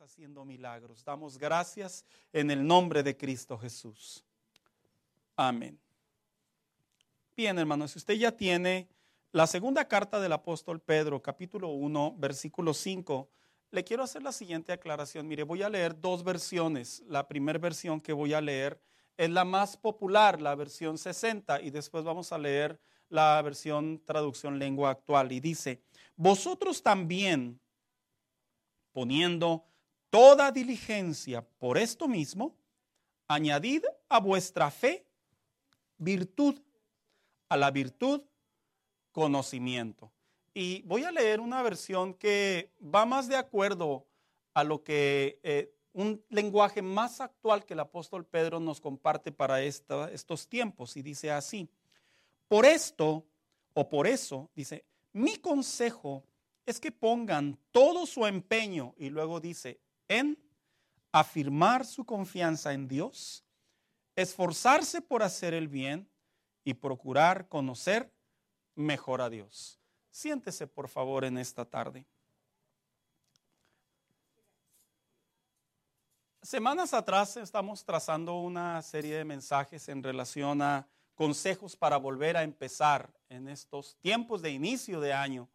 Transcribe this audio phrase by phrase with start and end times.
[0.00, 1.04] haciendo milagros.
[1.04, 4.24] Damos gracias en el nombre de Cristo Jesús.
[5.36, 5.78] Amén.
[7.36, 8.88] Bien, hermanos, si usted ya tiene
[9.30, 13.28] la segunda carta del apóstol Pedro, capítulo 1, versículo 5,
[13.72, 15.28] le quiero hacer la siguiente aclaración.
[15.28, 17.02] Mire, voy a leer dos versiones.
[17.06, 18.80] La primera versión que voy a leer
[19.18, 22.80] es la más popular, la versión 60, y después vamos a leer
[23.10, 25.30] la versión traducción lengua actual.
[25.30, 25.82] Y dice,
[26.16, 27.60] vosotros también,
[28.92, 29.69] poniendo
[30.10, 32.56] toda diligencia por esto mismo,
[33.28, 35.06] añadid a vuestra fe
[35.98, 36.60] virtud,
[37.48, 38.22] a la virtud
[39.12, 40.10] conocimiento.
[40.52, 44.06] Y voy a leer una versión que va más de acuerdo
[44.52, 49.62] a lo que eh, un lenguaje más actual que el apóstol Pedro nos comparte para
[49.62, 50.96] estos tiempos.
[50.96, 51.68] Y dice así,
[52.48, 53.24] por esto
[53.74, 56.24] o por eso, dice, mi consejo
[56.66, 60.36] es que pongan todo su empeño, y luego dice, en
[61.12, 63.44] afirmar su confianza en Dios,
[64.16, 66.10] esforzarse por hacer el bien
[66.64, 68.12] y procurar conocer
[68.74, 69.78] mejor a Dios.
[70.10, 72.04] Siéntese por favor en esta tarde.
[76.42, 82.42] Semanas atrás estamos trazando una serie de mensajes en relación a consejos para volver a
[82.42, 85.48] empezar en estos tiempos de inicio de año.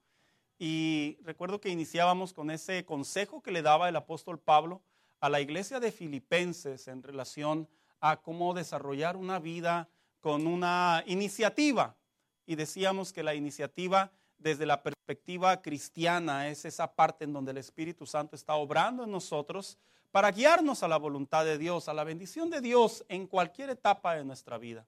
[0.57, 4.81] Y recuerdo que iniciábamos con ese consejo que le daba el apóstol Pablo
[5.19, 7.67] a la iglesia de Filipenses en relación
[7.99, 9.89] a cómo desarrollar una vida
[10.21, 11.95] con una iniciativa.
[12.45, 17.57] Y decíamos que la iniciativa desde la perspectiva cristiana es esa parte en donde el
[17.57, 19.77] Espíritu Santo está obrando en nosotros
[20.11, 24.15] para guiarnos a la voluntad de Dios, a la bendición de Dios en cualquier etapa
[24.15, 24.85] de nuestra vida.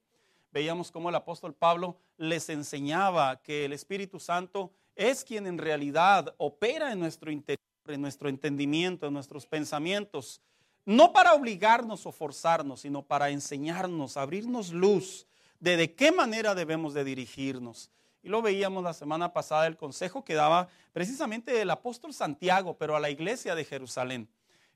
[0.52, 6.34] Veíamos cómo el apóstol Pablo les enseñaba que el Espíritu Santo es quien en realidad
[6.38, 10.42] opera en nuestro interior, en nuestro entendimiento, en nuestros pensamientos,
[10.86, 15.28] no para obligarnos o forzarnos, sino para enseñarnos, abrirnos luz
[15.60, 17.92] de de qué manera debemos de dirigirnos.
[18.24, 22.96] Y lo veíamos la semana pasada, el consejo que daba precisamente el apóstol Santiago, pero
[22.96, 24.28] a la iglesia de Jerusalén.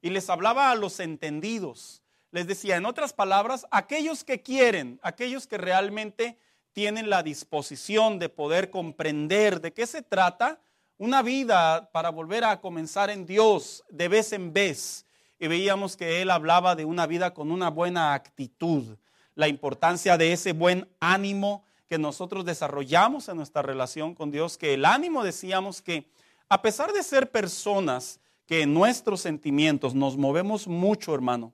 [0.02, 2.02] Y les hablaba a los entendidos.
[2.32, 6.38] Les decía, en otras palabras, aquellos que quieren, aquellos que realmente
[6.74, 10.60] tienen la disposición de poder comprender de qué se trata
[10.98, 15.06] una vida para volver a comenzar en Dios de vez en vez.
[15.40, 18.98] Y veíamos que él hablaba de una vida con una buena actitud,
[19.36, 24.76] la importancia de ese buen ánimo que nosotros desarrollamos en nuestra relación con Dios, que
[24.76, 26.10] el ánimo decíamos que
[26.48, 31.54] a pesar de ser personas que en nuestros sentimientos nos movemos mucho, hermano,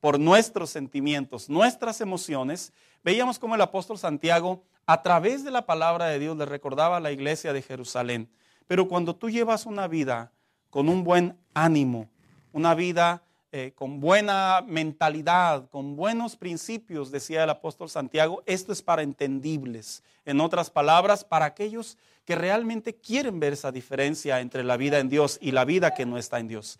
[0.00, 2.72] por nuestros sentimientos, nuestras emociones,
[3.02, 7.00] veíamos como el apóstol Santiago, a través de la palabra de Dios, le recordaba a
[7.00, 8.30] la iglesia de Jerusalén.
[8.66, 10.32] Pero cuando tú llevas una vida
[10.70, 12.08] con un buen ánimo,
[12.52, 18.82] una vida eh, con buena mentalidad, con buenos principios, decía el apóstol Santiago, esto es
[18.82, 20.02] para entendibles.
[20.26, 25.08] En otras palabras, para aquellos que realmente quieren ver esa diferencia entre la vida en
[25.08, 26.78] Dios y la vida que no está en Dios.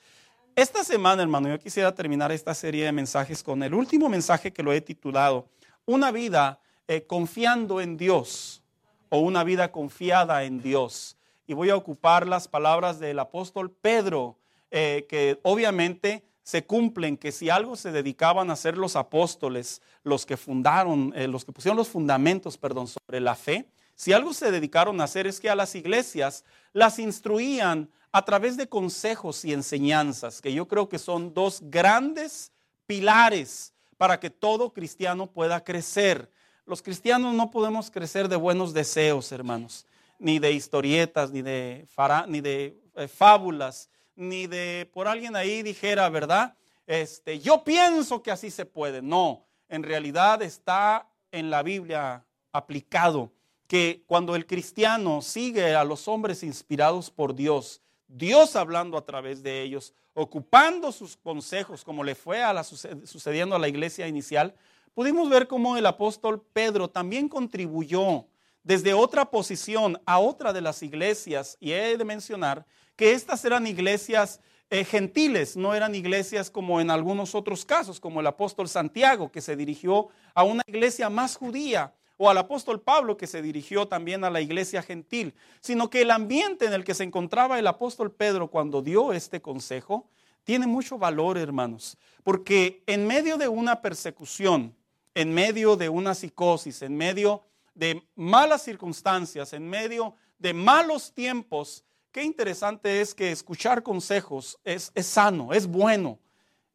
[0.57, 4.63] Esta semana, hermano, yo quisiera terminar esta serie de mensajes con el último mensaje que
[4.63, 5.49] lo he titulado,
[5.89, 8.63] Una vida eh, confiando en Dios
[9.09, 11.17] o una vida confiada en Dios.
[11.47, 14.37] Y voy a ocupar las palabras del apóstol Pedro,
[14.71, 20.27] eh, que obviamente se cumplen, que si algo se dedicaban a hacer los apóstoles, los
[20.27, 24.51] que fundaron, eh, los que pusieron los fundamentos, perdón, sobre la fe, si algo se
[24.51, 26.45] dedicaron a hacer es que a las iglesias
[26.75, 32.53] las instruían a través de consejos y enseñanzas, que yo creo que son dos grandes
[32.87, 36.31] pilares para que todo cristiano pueda crecer.
[36.65, 39.85] Los cristianos no podemos crecer de buenos deseos, hermanos,
[40.19, 41.87] ni de historietas, ni de,
[42.29, 46.57] ni de eh, fábulas, ni de por alguien ahí dijera, ¿verdad?
[46.87, 49.03] Este, yo pienso que así se puede.
[49.03, 53.33] No, en realidad está en la Biblia aplicado
[53.67, 59.43] que cuando el cristiano sigue a los hombres inspirados por Dios, Dios hablando a través
[59.43, 64.55] de ellos, ocupando sus consejos, como le fue a la, sucediendo a la iglesia inicial,
[64.93, 68.27] pudimos ver cómo el apóstol Pedro también contribuyó
[68.65, 72.67] desde otra posición a otra de las iglesias, y he de mencionar
[72.97, 74.41] que estas eran iglesias
[74.71, 79.41] eh, gentiles, no eran iglesias como en algunos otros casos, como el apóstol Santiago, que
[79.41, 84.25] se dirigió a una iglesia más judía, o al apóstol Pablo que se dirigió también
[84.25, 88.13] a la iglesia gentil, sino que el ambiente en el que se encontraba el apóstol
[88.13, 90.11] Pedro cuando dio este consejo
[90.49, 94.75] tiene mucho valor, hermanos, porque en medio de una persecución,
[95.13, 101.85] en medio de una psicosis, en medio de malas circunstancias, en medio de malos tiempos,
[102.11, 106.19] qué interesante es que escuchar consejos es, sano, es bueno.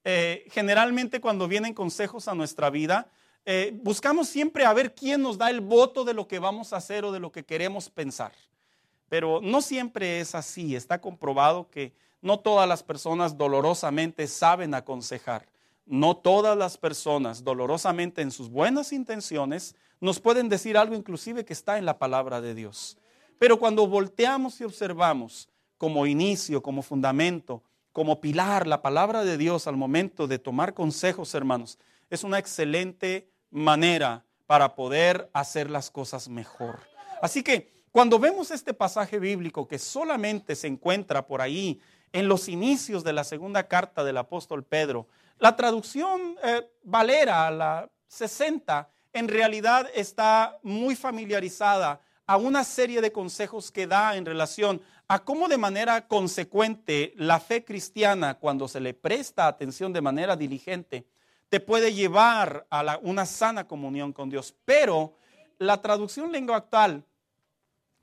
[0.03, 3.09] Eh, generalmente cuando vienen consejos a nuestra vida,
[3.43, 6.77] eh, buscamos siempre a ver quién nos da el voto de lo que vamos a
[6.77, 8.33] hacer o de lo que queremos pensar.
[9.09, 10.75] Pero no siempre es así.
[10.75, 15.45] Está comprobado que no todas las personas dolorosamente saben aconsejar.
[15.85, 21.51] No todas las personas dolorosamente en sus buenas intenciones nos pueden decir algo inclusive que
[21.51, 22.97] está en la palabra de Dios.
[23.39, 27.61] Pero cuando volteamos y observamos como inicio, como fundamento,
[27.91, 31.77] como pilar la palabra de Dios al momento de tomar consejos, hermanos,
[32.09, 36.79] es una excelente manera para poder hacer las cosas mejor.
[37.21, 41.81] Así que cuando vemos este pasaje bíblico que solamente se encuentra por ahí
[42.13, 45.07] en los inicios de la segunda carta del apóstol Pedro,
[45.39, 53.11] la traducción eh, Valera, la 60, en realidad está muy familiarizada a una serie de
[53.11, 58.79] consejos que da en relación a cómo de manera consecuente la fe cristiana, cuando se
[58.79, 61.05] le presta atención de manera diligente,
[61.49, 64.55] te puede llevar a una sana comunión con Dios.
[64.65, 65.17] Pero
[65.59, 67.03] la traducción lengua actual,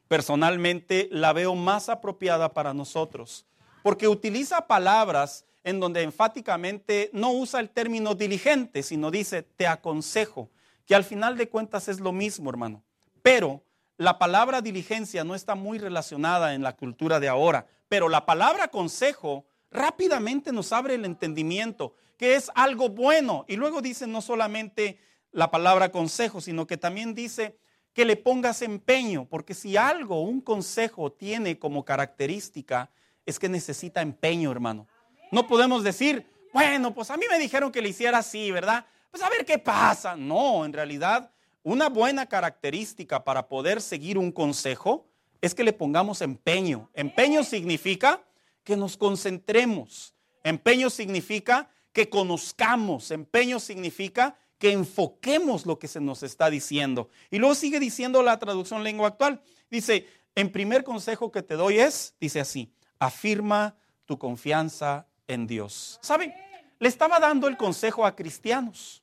[0.07, 3.47] personalmente, la veo más apropiada para nosotros,
[3.83, 10.51] porque utiliza palabras en donde enfáticamente no usa el término diligente, sino dice, te aconsejo,
[10.87, 12.83] que al final de cuentas es lo mismo, hermano.
[13.23, 13.63] Pero
[13.97, 18.69] la palabra diligencia no está muy relacionada en la cultura de ahora, pero la palabra
[18.69, 23.45] consejo rápidamente nos abre el entendimiento que es algo bueno.
[23.49, 24.99] Y luego dice no solamente
[25.33, 27.59] la palabra consejo, sino que también dice
[27.93, 32.91] que le pongas empeño, porque si algo, un consejo tiene como característica,
[33.27, 34.87] es que necesita empeño, hermano.
[35.31, 38.85] No podemos decir, bueno, pues a mí me dijeron que le hiciera así, ¿verdad?
[39.11, 40.17] Pues a ver qué pasa.
[40.17, 41.31] No, en realidad,
[41.63, 45.07] una buena característica para poder seguir un consejo
[45.41, 46.91] es que le pongamos empeño.
[46.95, 48.23] Empeño significa
[48.65, 50.15] que nos concentremos.
[50.45, 53.11] Empeño significa que conozcamos.
[53.11, 57.09] Empeño significa que enfoquemos lo que se nos está diciendo.
[57.31, 59.41] Y luego sigue diciendo la traducción lengua actual.
[59.71, 63.75] Dice, en primer consejo que te doy es, dice así, afirma
[64.05, 65.99] tu confianza en Dios.
[66.03, 66.35] ¿Sabe?
[66.79, 69.03] Le estaba dando el consejo a cristianos.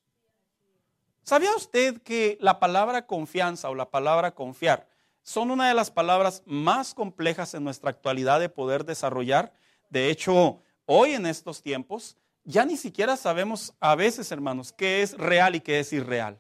[1.23, 4.87] ¿Sabía usted que la palabra confianza o la palabra confiar
[5.23, 9.51] son una de las palabras más complejas en nuestra actualidad de poder desarrollar?
[9.89, 12.15] De hecho, hoy en estos tiempos
[12.45, 16.39] ya ni siquiera sabemos a veces, hermanos, qué es real y qué es irreal.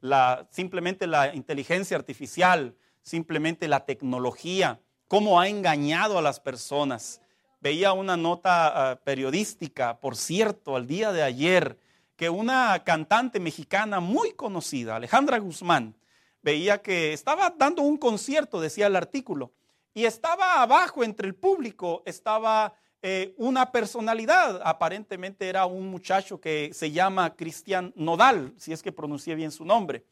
[0.00, 7.20] La, simplemente la inteligencia artificial, simplemente la tecnología, cómo ha engañado a las personas.
[7.60, 11.76] Veía una nota ah, periodística, por cierto, al día de ayer,
[12.14, 15.96] que una cantante mexicana muy conocida, Alejandra Guzmán,
[16.42, 19.50] veía que estaba dando un concierto, decía el artículo,
[19.94, 22.72] y estaba abajo entre el público, estaba
[23.02, 24.60] eh, una personalidad.
[24.62, 29.64] Aparentemente era un muchacho que se llama Cristian Nodal, si es que pronuncié bien su
[29.64, 30.04] nombre.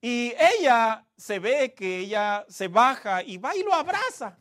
[0.00, 4.36] Y ella se ve que ella se baja y va y lo abraza.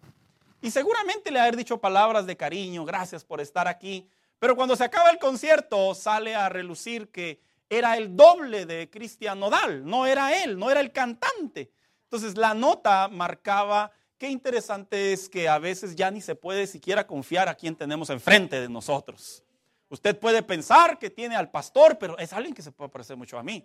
[0.62, 4.08] Y seguramente le ha dicho palabras de cariño, gracias por estar aquí.
[4.40, 9.40] Pero cuando se acaba el concierto sale a relucir que era el doble de Cristian
[9.40, 11.72] Nodal, no era él, no era el cantante.
[12.04, 17.06] Entonces la nota marcaba Qué interesante es que a veces ya ni se puede siquiera
[17.06, 19.44] confiar a quien tenemos enfrente de nosotros.
[19.90, 23.38] Usted puede pensar que tiene al pastor, pero es alguien que se puede parecer mucho
[23.38, 23.64] a mí.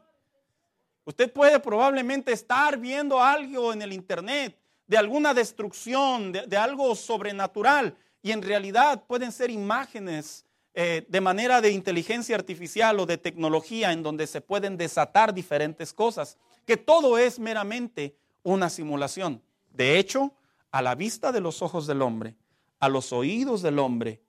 [1.05, 4.57] Usted puede probablemente estar viendo algo en el internet
[4.87, 10.45] de alguna destrucción, de, algo sobrenatural, y en realidad pueden ser imágenes
[10.75, 15.93] eh, de manera de inteligencia artificial o de tecnología en donde se pueden desatar diferentes
[15.93, 19.43] cosas, que todo es meramente una simulación.
[19.71, 20.33] De hecho,
[20.71, 22.37] a la vista de los ojos del hombre,
[22.79, 24.23] a los oídos del hombre,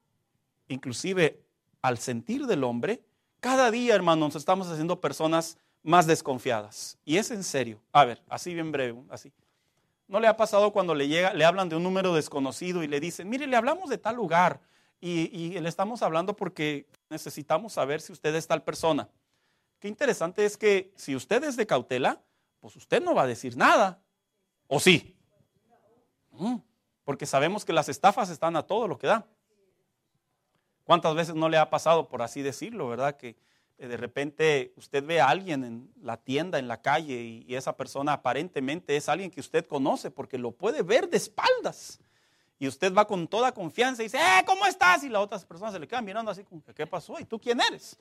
[0.68, 1.44] inclusive
[1.82, 3.04] al sentir del hombre,
[3.40, 6.98] cada día, hermanos, estamos haciendo personas más desconfiadas.
[7.06, 7.80] Y es en serio.
[7.92, 9.32] A ver, así bien breve, así.
[10.08, 13.00] ¿No le ha pasado cuando le, llega, le hablan de un número desconocido y le
[13.00, 14.62] dicen, mire, le hablamos de tal lugar
[15.00, 19.10] y, y le estamos hablando porque necesitamos saber si usted es tal persona?
[19.80, 22.22] Qué interesante es que si usted es de cautela,
[22.60, 24.02] pues usted no va a decir nada.
[24.68, 25.18] ¿O sí?
[27.04, 29.28] Porque sabemos que las estafas están a todo lo que da.
[30.84, 33.18] ¿Cuántas veces no le ha pasado, por así decirlo, verdad?
[33.18, 33.36] Que
[33.78, 38.14] de repente usted ve a alguien en la tienda, en la calle, y, esa persona
[38.14, 42.00] aparentemente es alguien que usted conoce porque lo puede ver de espaldas.
[42.60, 45.04] Y usted va con toda confianza y dice, ¡eh, ¿cómo estás?
[45.04, 47.20] Y la otra persona se le queda mirando así como, ¿qué pasó?
[47.20, 47.98] ¿Y tú quién eres?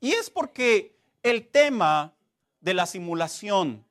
[0.00, 2.14] Y es porque el tema
[2.60, 3.84] de la simulación,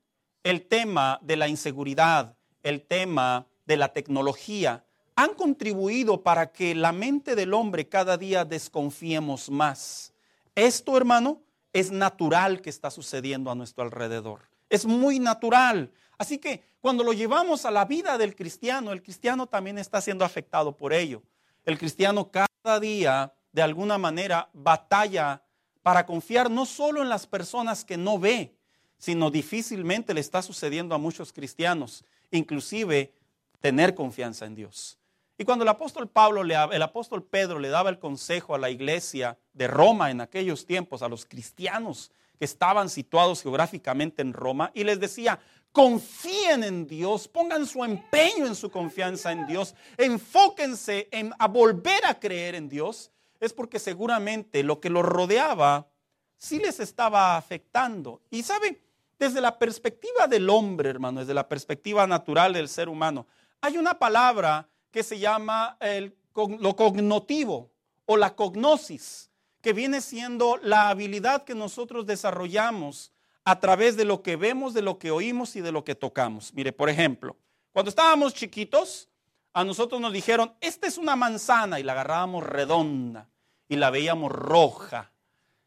[0.43, 4.83] el tema de la inseguridad, el tema de la tecnología
[5.15, 10.13] han contribuido para que la mente del hombre cada día desconfiemos más.
[10.56, 11.41] Esto, hermano,
[11.74, 14.41] es natural que está sucediendo a nuestro alrededor.
[14.70, 15.91] Es muy natural.
[16.18, 20.25] Así que cuando lo llevamos a la vida del cristiano, el cristiano también está siendo
[20.25, 21.24] afectado por ello.
[21.65, 25.44] El cristiano cada día, de alguna manera, batalla
[25.82, 28.56] para confiar no solo en las personas que no ve,
[28.98, 33.13] sino difícilmente le está sucediendo a muchos cristianos, inclusive
[33.62, 34.99] tener confianza en Dios.
[35.39, 39.38] Y cuando el apóstol Pablo, el apóstol Pedro le daba el consejo a la iglesia
[39.53, 44.84] de Roma en aquellos tiempos, a los cristianos que estaban situados geográficamente en Roma, y
[44.84, 45.39] les decía,
[45.72, 52.05] confíen en Dios, pongan su empeño en su confianza en Dios, enfóquense en a volver
[52.05, 55.88] a creer en Dios, es porque seguramente lo que los rodeaba
[56.36, 58.22] sí les estaba afectando.
[58.29, 58.77] Y saben,
[59.17, 63.25] desde la perspectiva del hombre, hermano, desde la perspectiva natural del ser humano,
[63.62, 67.72] hay una palabra que se llama el, lo cognitivo
[68.05, 69.29] o la cognosis,
[69.62, 73.12] que viene siendo la habilidad que nosotros desarrollamos
[73.43, 76.53] a través de lo que vemos, de lo que oímos y de lo que tocamos.
[76.53, 77.36] Mire, por ejemplo,
[77.74, 79.10] cuando estábamos chiquitos,
[79.53, 83.27] a nosotros nos dijeron, esta es una manzana y la agarrábamos redonda
[83.67, 85.12] y la veíamos roja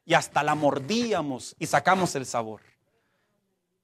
[0.05, 2.63] y hasta la mordíamos y sacamos el sabor.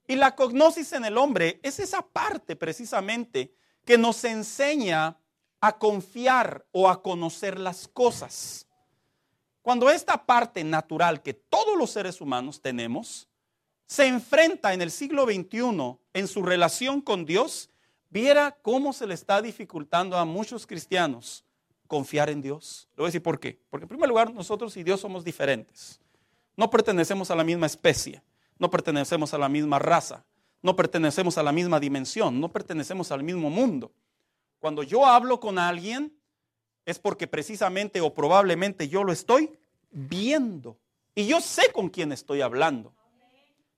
[0.07, 3.53] Y la cognosis en el hombre es esa parte precisamente
[3.85, 5.17] que nos enseña
[5.61, 8.67] a confiar o a conocer las cosas.
[9.61, 13.27] Cuando esta parte natural que todos los seres humanos tenemos
[13.85, 17.69] se enfrenta en el siglo XXI en su relación con Dios,
[18.09, 21.43] viera cómo se le está dificultando a muchos cristianos
[21.87, 22.87] confiar en Dios.
[22.91, 23.59] Le voy a decir por qué.
[23.69, 25.99] Porque en primer lugar, nosotros y Dios somos diferentes.
[26.55, 28.21] No pertenecemos a la misma especie,
[28.57, 30.23] no pertenecemos a la misma raza,
[30.61, 33.91] no pertenecemos a la misma dimensión, no pertenecemos al mismo mundo.
[34.59, 36.17] Cuando yo hablo con alguien,
[36.85, 39.57] es porque precisamente o probablemente yo lo estoy
[39.91, 40.77] viendo.
[41.15, 42.93] Y yo sé con quién estoy hablando.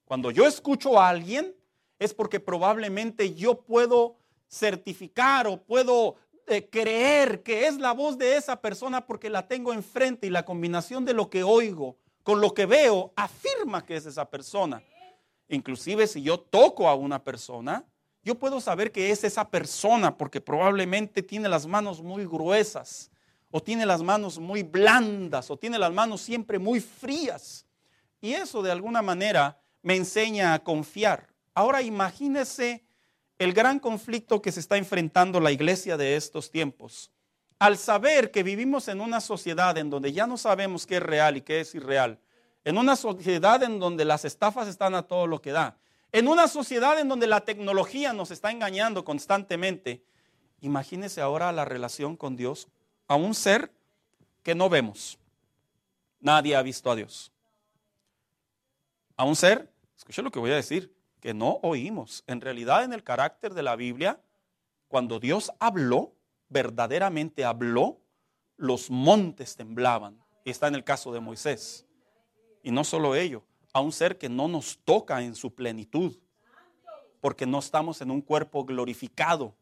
[0.05, 1.55] Cuando yo escucho a alguien,
[2.00, 4.17] es porque probablemente yo puedo
[4.50, 6.15] certificar o puedo
[6.47, 10.43] eh, creer que es la voz de esa persona porque la tengo enfrente y la
[10.43, 14.83] combinación de lo que oigo con lo que veo afirma que es esa persona.
[15.47, 17.85] Inclusive si yo toco a una persona,
[18.24, 23.10] yo puedo saber que es esa persona porque probablemente tiene las manos muy gruesas
[23.50, 27.66] o tiene las manos muy blandas o tiene las manos siempre muy frías.
[28.22, 31.28] Y eso de alguna manera me enseña a confiar.
[31.54, 32.86] Ahora imagínese
[33.40, 37.12] el gran conflicto que se está enfrentando la iglesia de estos tiempos.
[37.58, 41.38] Al saber que vivimos en una sociedad en donde ya no sabemos qué es real
[41.38, 42.20] y qué es irreal,
[42.63, 45.78] en una sociedad en donde las estafas están a todo lo que da,
[46.12, 50.03] en una sociedad en donde la tecnología nos está engañando constantemente,
[50.60, 52.68] imagínese ahora la relación con Dios
[53.08, 53.72] a un ser
[54.44, 55.18] que no vemos.
[56.20, 57.32] Nadie ha visto a Dios.
[59.15, 62.24] A un ser, escuche lo que voy a decir, que no oímos.
[62.27, 64.20] En realidad en el carácter de la Biblia,
[64.88, 66.13] cuando Dios habló,
[66.50, 68.01] verdaderamente habló,
[68.58, 70.22] los montes temblaban.
[70.44, 71.86] Y está en el caso de Moisés.
[72.63, 76.18] Y no solo ello, a un ser que no nos toca en su plenitud,
[77.20, 79.56] porque no estamos en un cuerpo glorificado,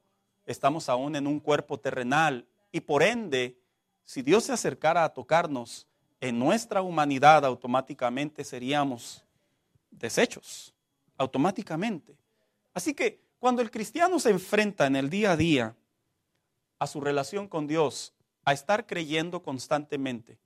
[0.46, 3.60] estamos aún en un cuerpo terrenal y por ende,
[4.04, 5.88] si Dios se acercara a tocarnos
[6.22, 9.24] en nuestra humanidad, automáticamente seríamos
[9.92, 10.74] desechos,
[11.18, 12.18] automáticamente.
[12.74, 15.75] Así que cuando el cristiano se enfrenta en el día a día
[16.78, 18.13] a su relación con Dios,
[18.46, 20.39] a estar creyendo constantemente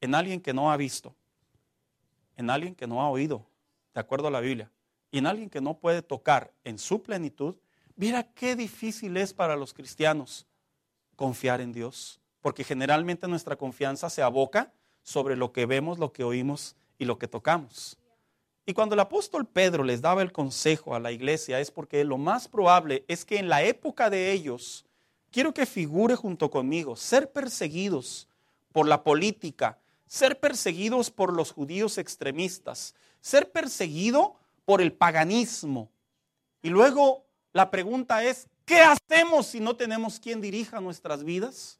[0.00, 1.14] en alguien que no ha visto,
[2.40, 3.46] en alguien que no ha oído,
[3.94, 4.70] de acuerdo a la Biblia,
[5.10, 7.56] y en alguien que no puede tocar en su plenitud,
[7.96, 10.46] mira qué difícil es para los cristianos
[11.16, 16.24] confiar en Dios, porque generalmente nuestra confianza se aboca sobre lo que vemos, lo que
[16.24, 17.98] oímos y lo que tocamos.
[18.64, 22.16] Y cuando el apóstol Pedro les daba el consejo a la iglesia es porque lo
[22.16, 24.86] más probable es que en la época de ellos,
[25.30, 28.28] quiero que figure junto conmigo, ser perseguidos
[28.72, 29.79] por la política,
[30.10, 35.88] ser perseguidos por los judíos extremistas, ser perseguido por el paganismo.
[36.62, 41.78] Y luego la pregunta es, ¿qué hacemos si no tenemos quien dirija nuestras vidas?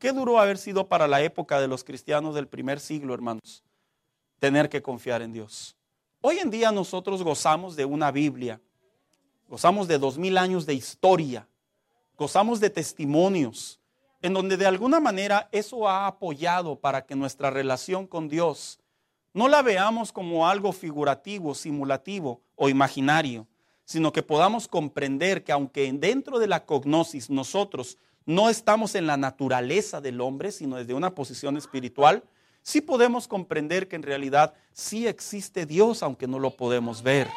[0.00, 3.62] Qué duro haber sido para la época de los cristianos del primer siglo, hermanos,
[4.40, 5.76] tener que confiar en Dios.
[6.20, 8.60] Hoy en día nosotros gozamos de una Biblia,
[9.48, 11.46] gozamos de dos mil años de historia,
[12.18, 13.78] gozamos de testimonios,
[14.22, 18.78] en donde de alguna manera eso ha apoyado para que nuestra relación con Dios
[19.34, 23.46] no la veamos como algo figurativo, simulativo o imaginario,
[23.84, 29.16] sino que podamos comprender que aunque dentro de la cognosis nosotros no estamos en la
[29.16, 32.22] naturaleza del hombre, sino desde una posición espiritual,
[32.62, 37.28] sí podemos comprender que en realidad sí existe Dios, aunque no lo podemos ver.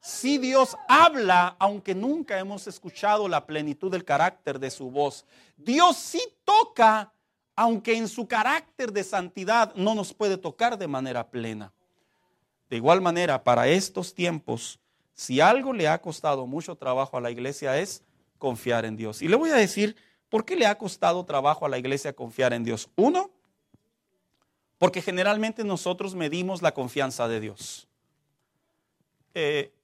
[0.00, 5.26] Sí Dios habla, aunque nunca hemos escuchado la plenitud del carácter de su voz.
[5.58, 7.12] Dios sí toca,
[7.54, 11.72] aunque en su carácter de santidad no nos puede tocar de manera plena.
[12.70, 14.80] De igual manera, para estos tiempos,
[15.12, 18.02] si algo le ha costado mucho trabajo a la iglesia es
[18.38, 19.20] confiar en Dios.
[19.20, 19.96] Y le voy a decir,
[20.30, 22.88] ¿por qué le ha costado trabajo a la iglesia confiar en Dios?
[22.96, 23.30] Uno,
[24.78, 27.86] porque generalmente nosotros medimos la confianza de Dios.
[29.34, 29.74] Eh,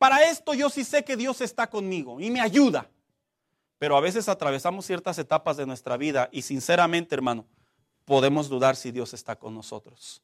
[0.00, 2.88] para esto yo sí sé que Dios está conmigo y me ayuda.
[3.78, 7.44] Pero a veces atravesamos ciertas etapas de nuestra vida y sinceramente, hermano,
[8.06, 10.22] podemos dudar si Dios está con nosotros.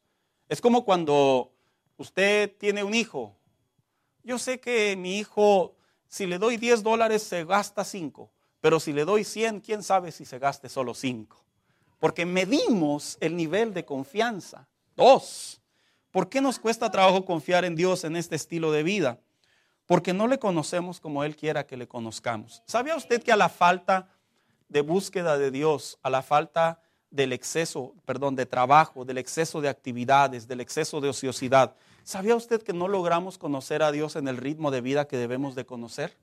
[0.48, 1.52] Es como cuando
[1.98, 3.36] usted tiene un hijo.
[4.24, 5.76] Yo sé que mi hijo,
[6.08, 8.30] si le doy 10 dólares, se gasta 5.
[8.62, 11.36] Pero si le doy 100, ¿quién sabe si se gaste solo 5?
[11.98, 14.68] Porque medimos el nivel de confianza.
[14.96, 15.60] Dos,
[16.12, 19.20] ¿por qué nos cuesta trabajo confiar en Dios en este estilo de vida?
[19.86, 22.62] Porque no le conocemos como Él quiera que le conozcamos.
[22.66, 24.08] ¿Sabía usted que a la falta
[24.68, 29.68] de búsqueda de Dios, a la falta del exceso, perdón, de trabajo, del exceso de
[29.68, 31.74] actividades, del exceso de ociosidad.
[32.02, 35.54] ¿Sabía usted que no logramos conocer a Dios en el ritmo de vida que debemos
[35.54, 36.16] de conocer?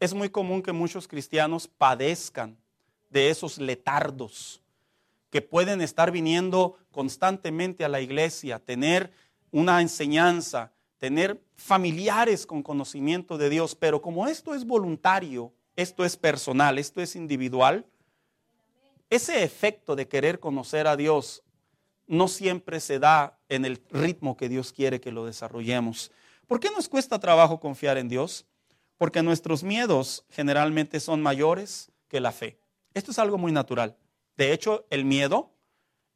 [0.00, 2.56] Es muy común que muchos cristianos padezcan
[3.10, 4.60] de esos letardos
[5.30, 9.12] que pueden estar viniendo constantemente a la iglesia, tener
[9.50, 10.72] una enseñanza,
[11.04, 17.02] tener familiares con conocimiento de Dios, pero como esto es voluntario, esto es personal, esto
[17.02, 17.84] es individual,
[19.10, 21.42] ese efecto de querer conocer a Dios
[22.06, 26.10] no siempre se da en el ritmo que Dios quiere que lo desarrollemos.
[26.46, 28.46] ¿Por qué nos cuesta trabajo confiar en Dios?
[28.96, 32.58] Porque nuestros miedos generalmente son mayores que la fe.
[32.94, 33.94] Esto es algo muy natural.
[34.38, 35.52] De hecho, el miedo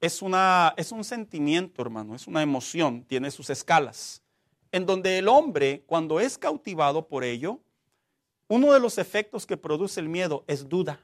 [0.00, 4.22] es, una, es un sentimiento, hermano, es una emoción, tiene sus escalas,
[4.72, 7.60] en donde el hombre, cuando es cautivado por ello,
[8.48, 11.00] uno de los efectos que produce el miedo es duda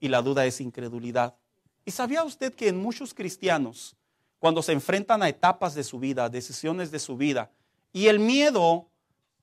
[0.00, 1.36] y la duda es incredulidad.
[1.84, 3.96] ¿Y sabía usted que en muchos cristianos,
[4.38, 7.50] cuando se enfrentan a etapas de su vida, decisiones de su vida,
[7.92, 8.88] y el miedo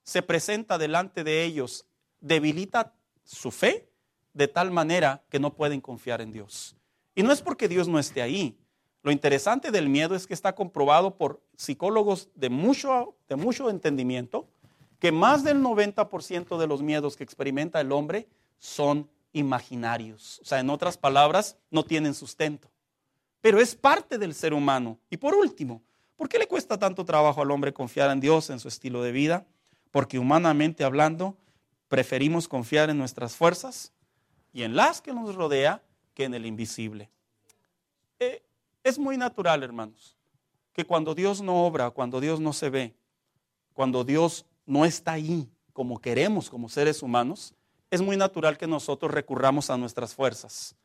[0.04, 1.86] se presenta delante de ellos,
[2.20, 3.90] debilita su fe
[4.34, 6.76] de tal manera que no pueden confiar en Dios?
[7.16, 8.58] Y no es porque Dios no esté ahí.
[9.02, 14.48] Lo interesante del miedo es que está comprobado por psicólogos de mucho, de mucho entendimiento
[15.00, 20.40] que más del 90% de los miedos que experimenta el hombre son imaginarios.
[20.42, 22.70] O sea, en otras palabras, no tienen sustento.
[23.42, 25.00] Pero es parte del ser humano.
[25.10, 25.82] Y por último,
[26.18, 29.14] ¿por qué le cuesta tanto trabajo al hombre confiar en Dios, en su estilo de
[29.14, 29.46] vida?
[29.92, 31.38] Porque humanamente hablando,
[31.88, 33.94] preferimos confiar en nuestras fuerzas
[34.52, 35.82] y en las que nos rodea
[36.14, 37.10] que en el invisible.
[38.20, 38.44] Eh,
[38.84, 40.18] es muy natural, hermanos,
[40.74, 42.96] que cuando Dios no obra, cuando Dios no se ve,
[43.74, 47.54] cuando Dios no está ahí como queremos como seres humanos,
[47.90, 50.76] es muy natural que nosotros recurramos a nuestras fuerzas.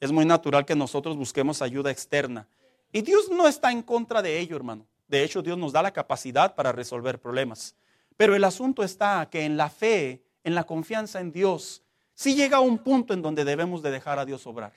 [0.00, 2.46] Es muy natural que nosotros busquemos ayuda externa.
[2.92, 4.86] Y Dios no está en contra de ello, hermano.
[5.08, 7.74] De hecho, Dios nos da la capacidad para resolver problemas.
[8.16, 12.60] Pero el asunto está que en la fe, en la confianza en Dios, sí llega
[12.60, 14.72] un punto en donde debemos de dejar a Dios obrar.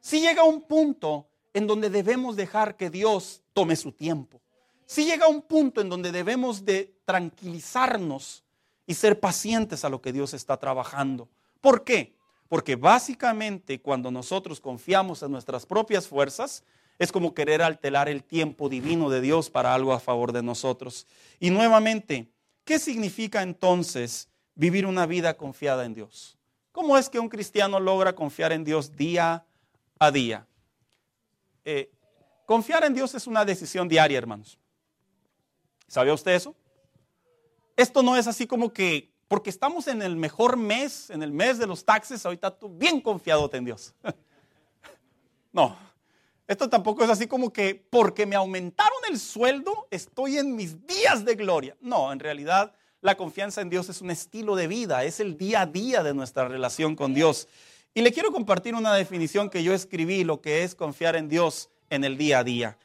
[0.00, 4.40] Sí llega un punto en donde debemos dejar que Dios tome su tiempo.
[4.86, 8.42] Sí llega un punto en donde debemos de tranquilizarnos
[8.86, 11.28] y ser pacientes a lo que Dios está trabajando.
[11.60, 12.14] ¿Por qué?
[12.48, 16.64] Porque básicamente cuando nosotros confiamos en nuestras propias fuerzas,
[16.98, 21.06] es como querer alterar el tiempo divino de Dios para algo a favor de nosotros.
[21.38, 22.32] Y nuevamente,
[22.64, 26.38] ¿qué significa entonces vivir una vida confiada en Dios?
[26.72, 29.44] ¿Cómo es que un cristiano logra confiar en Dios día
[29.98, 30.46] a día?
[31.70, 31.92] Eh,
[32.46, 34.58] confiar en Dios es una decisión diaria, hermanos.
[35.86, 36.56] ¿Sabía usted eso?
[37.76, 41.58] Esto no es así como que, porque estamos en el mejor mes, en el mes
[41.58, 43.92] de los taxes, ahorita tú bien confiado en Dios.
[45.52, 45.76] no,
[46.46, 51.26] esto tampoco es así como que porque me aumentaron el sueldo, estoy en mis días
[51.26, 51.76] de gloria.
[51.82, 55.60] No, en realidad la confianza en Dios es un estilo de vida, es el día
[55.60, 57.46] a día de nuestra relación con Dios.
[57.98, 61.68] Y le quiero compartir una definición que yo escribí, lo que es confiar en Dios
[61.90, 62.78] en el día a día.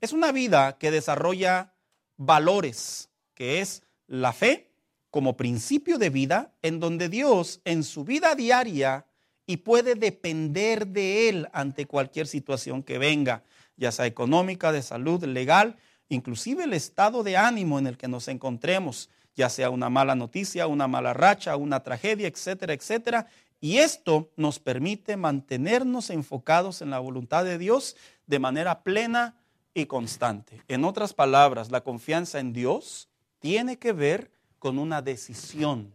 [0.00, 1.74] Es una vida que desarrolla
[2.16, 4.70] valores, que es la fe
[5.10, 9.06] como principio de vida en donde Dios en su vida diaria
[9.44, 13.42] y puede depender de Él ante cualquier situación que venga,
[13.76, 18.28] ya sea económica, de salud, legal, inclusive el estado de ánimo en el que nos
[18.28, 23.26] encontremos, ya sea una mala noticia, una mala racha, una tragedia, etcétera, etcétera.
[23.60, 29.36] Y esto nos permite mantenernos enfocados en la voluntad de Dios de manera plena
[29.72, 30.62] y constante.
[30.68, 33.08] En otras palabras, la confianza en Dios
[33.40, 35.94] tiene que ver con una decisión,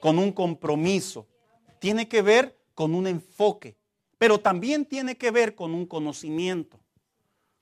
[0.00, 1.26] con un compromiso,
[1.78, 3.76] tiene que ver con un enfoque,
[4.18, 6.80] pero también tiene que ver con un conocimiento.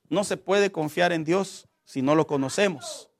[0.09, 3.12] No se puede confiar en Dios si no lo conocemos.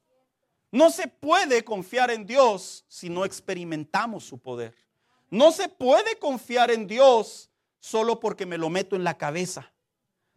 [0.73, 4.75] No se puede confiar en Dios si no experimentamos su poder.
[5.29, 9.71] No se puede confiar en Dios solo porque me lo meto en la cabeza.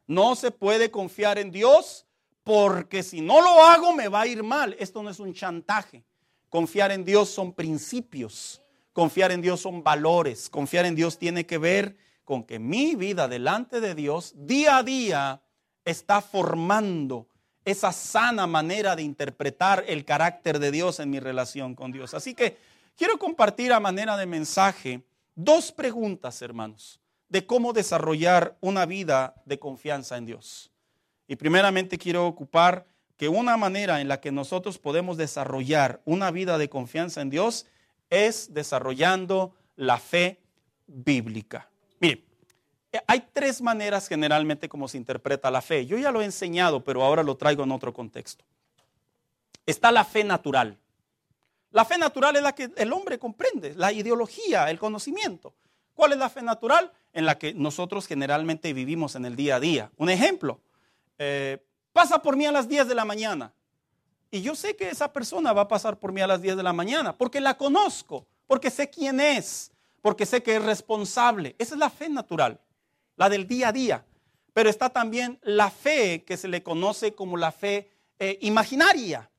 [0.07, 2.05] No se puede confiar en Dios
[2.43, 4.75] porque si no lo hago me va a ir mal.
[4.77, 6.03] Esto no es un chantaje.
[6.49, 8.61] Confiar en Dios son principios.
[8.91, 10.49] Confiar en Dios son valores.
[10.49, 14.83] Confiar en Dios tiene que ver con que mi vida delante de Dios día a
[14.83, 15.41] día
[15.85, 17.29] está formando
[17.65, 22.13] esa sana manera de interpretar el carácter de Dios en mi relación con Dios.
[22.13, 22.57] Así que
[22.97, 25.03] Quiero compartir a manera de mensaje
[25.35, 30.71] dos preguntas, hermanos, de cómo desarrollar una vida de confianza en Dios.
[31.27, 32.85] Y primeramente quiero ocupar
[33.17, 37.65] que una manera en la que nosotros podemos desarrollar una vida de confianza en Dios
[38.09, 40.39] es desarrollando la fe
[40.87, 41.69] bíblica.
[41.99, 42.23] Mire,
[43.07, 45.85] hay tres maneras generalmente como se interpreta la fe.
[45.85, 48.43] Yo ya lo he enseñado, pero ahora lo traigo en otro contexto.
[49.65, 50.77] Está la fe natural.
[51.71, 55.53] La fe natural es la que el hombre comprende, la ideología, el conocimiento.
[55.93, 56.91] ¿Cuál es la fe natural?
[57.13, 59.91] En la que nosotros generalmente vivimos en el día a día.
[59.97, 60.59] Un ejemplo,
[61.17, 61.57] eh,
[61.91, 63.53] pasa por mí a las 10 de la mañana.
[64.31, 66.63] Y yo sé que esa persona va a pasar por mí a las 10 de
[66.63, 71.55] la mañana, porque la conozco, porque sé quién es, porque sé que es responsable.
[71.57, 72.59] Esa es la fe natural,
[73.15, 74.05] la del día a día.
[74.53, 79.29] Pero está también la fe que se le conoce como la fe eh, imaginaria.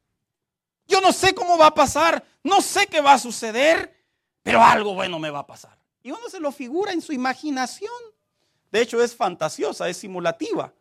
[0.87, 3.95] Yo no sé cómo va a pasar, no sé qué va a suceder,
[4.43, 5.77] pero algo bueno me va a pasar.
[6.03, 7.91] Y uno se lo figura en su imaginación.
[8.71, 10.73] De hecho, es fantasiosa, es simulativa.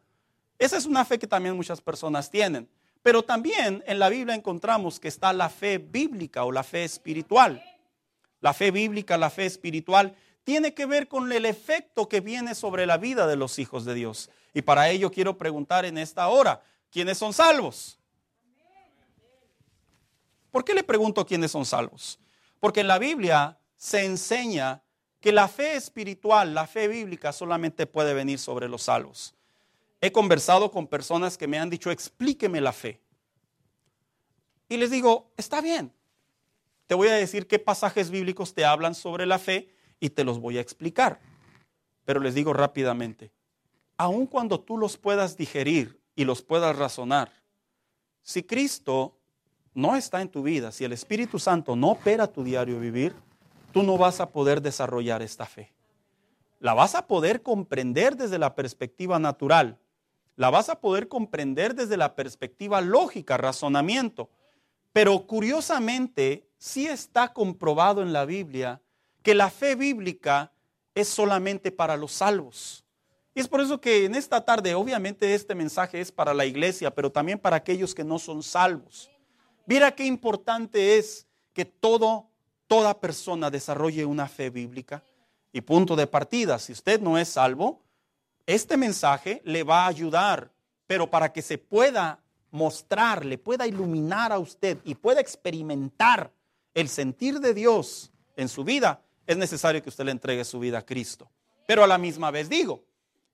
[0.60, 2.70] Esa es una fe que también muchas personas tienen.
[3.02, 7.64] Pero también en la Biblia encontramos que está la fe bíblica o la fe espiritual.
[8.42, 12.86] La fe bíblica, la fe espiritual, tiene que ver con el efecto que viene sobre
[12.86, 14.30] la vida de los hijos de Dios.
[14.54, 18.00] Y para ello quiero preguntar en esta hora, ¿quiénes son salvos?
[20.52, 22.20] ¿Por qué le pregunto quiénes son salvos?
[22.60, 24.84] Porque en la Biblia se enseña
[25.20, 29.34] que la fe espiritual, la fe bíblica solamente puede venir sobre los salvos.
[30.00, 33.02] He conversado con personas que me han dicho, explíqueme la fe.
[34.70, 35.92] Y les digo, está bien,
[36.86, 40.40] te voy a decir qué pasajes bíblicos te hablan sobre la fe y te los
[40.40, 41.20] voy a explicar.
[42.06, 43.32] Pero les digo rápidamente,
[43.98, 47.32] aun cuando tú los puedas digerir y los puedas razonar,
[48.22, 49.18] si Cristo
[49.74, 53.14] no está en tu vida, si el Espíritu Santo no opera tu diario vivir,
[53.72, 55.74] tú no vas a poder desarrollar esta fe.
[56.60, 59.78] La vas a poder comprender desde la perspectiva natural.
[60.38, 64.30] La vas a poder comprender desde la perspectiva lógica, razonamiento.
[64.94, 68.82] Pero curiosamente, sí está comprobado en la Biblia
[69.26, 70.52] que la fe bíblica
[70.94, 72.86] es solamente para los salvos.
[73.34, 76.94] Y es por eso que en esta tarde, obviamente este mensaje es para la iglesia,
[76.94, 79.10] pero también para aquellos que no son salvos.
[79.66, 82.30] Mira qué importante es que todo,
[82.68, 85.04] toda persona desarrolle una fe bíblica.
[85.52, 87.82] Y punto de partida, si usted no es salvo,
[88.46, 90.52] este mensaje le va a ayudar,
[90.86, 92.20] pero para que se pueda
[92.52, 96.32] mostrar, le pueda iluminar a usted y pueda experimentar
[96.76, 100.80] el sentir de Dios en su vida, es necesario que usted le entregue su vida
[100.80, 101.30] a Cristo.
[101.66, 102.84] Pero a la misma vez digo,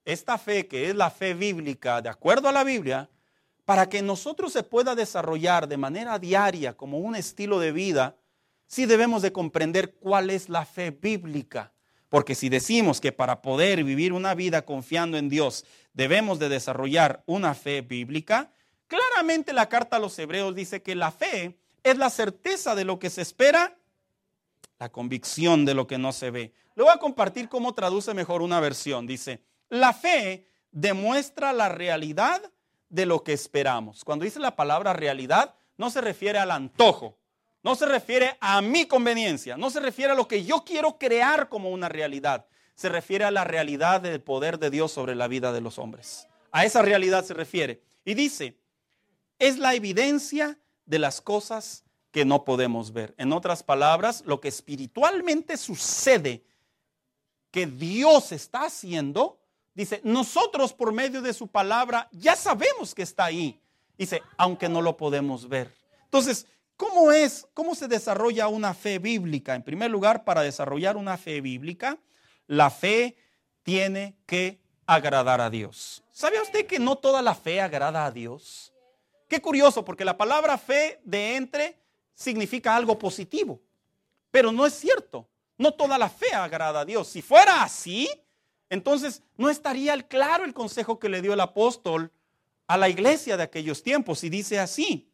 [0.05, 3.09] esta fe que es la fe bíblica, de acuerdo a la Biblia,
[3.65, 8.17] para que nosotros se pueda desarrollar de manera diaria como un estilo de vida,
[8.67, 11.71] sí debemos de comprender cuál es la fe bíblica.
[12.09, 17.23] Porque si decimos que para poder vivir una vida confiando en Dios debemos de desarrollar
[17.25, 18.51] una fe bíblica,
[18.87, 22.99] claramente la carta a los hebreos dice que la fe es la certeza de lo
[22.99, 23.77] que se espera,
[24.81, 26.53] la convicción de lo que no se ve.
[26.73, 29.05] Le voy a compartir cómo traduce mejor una versión.
[29.05, 32.41] Dice, la fe demuestra la realidad
[32.89, 34.03] de lo que esperamos.
[34.03, 37.19] Cuando dice la palabra realidad, no se refiere al antojo,
[37.61, 41.47] no se refiere a mi conveniencia, no se refiere a lo que yo quiero crear
[41.47, 45.51] como una realidad, se refiere a la realidad del poder de Dios sobre la vida
[45.51, 46.27] de los hombres.
[46.51, 47.83] A esa realidad se refiere.
[48.03, 48.57] Y dice,
[49.37, 53.15] es la evidencia de las cosas que no podemos ver.
[53.17, 56.43] En otras palabras, lo que espiritualmente sucede,
[57.51, 59.37] que Dios está haciendo,
[59.73, 63.57] Dice, nosotros por medio de su palabra ya sabemos que está ahí.
[63.97, 65.73] Dice, aunque no lo podemos ver.
[66.03, 66.45] Entonces,
[66.81, 69.53] ¿Cómo es, cómo se desarrolla una fe bíblica?
[69.53, 71.99] En primer lugar, para desarrollar una fe bíblica,
[72.47, 73.15] la fe
[73.61, 76.03] tiene que agradar a Dios.
[76.11, 78.73] ¿Sabe usted que no toda la fe agrada a Dios?
[79.27, 81.77] Qué curioso, porque la palabra fe de entre
[82.13, 83.61] significa algo positivo,
[84.29, 85.27] pero no es cierto.
[85.57, 87.07] No toda la fe agrada a Dios.
[87.07, 88.09] Si fuera así,
[88.69, 92.11] entonces no estaría claro el consejo que le dio el apóstol
[92.65, 94.23] a la iglesia de aquellos tiempos.
[94.23, 95.11] Y dice así,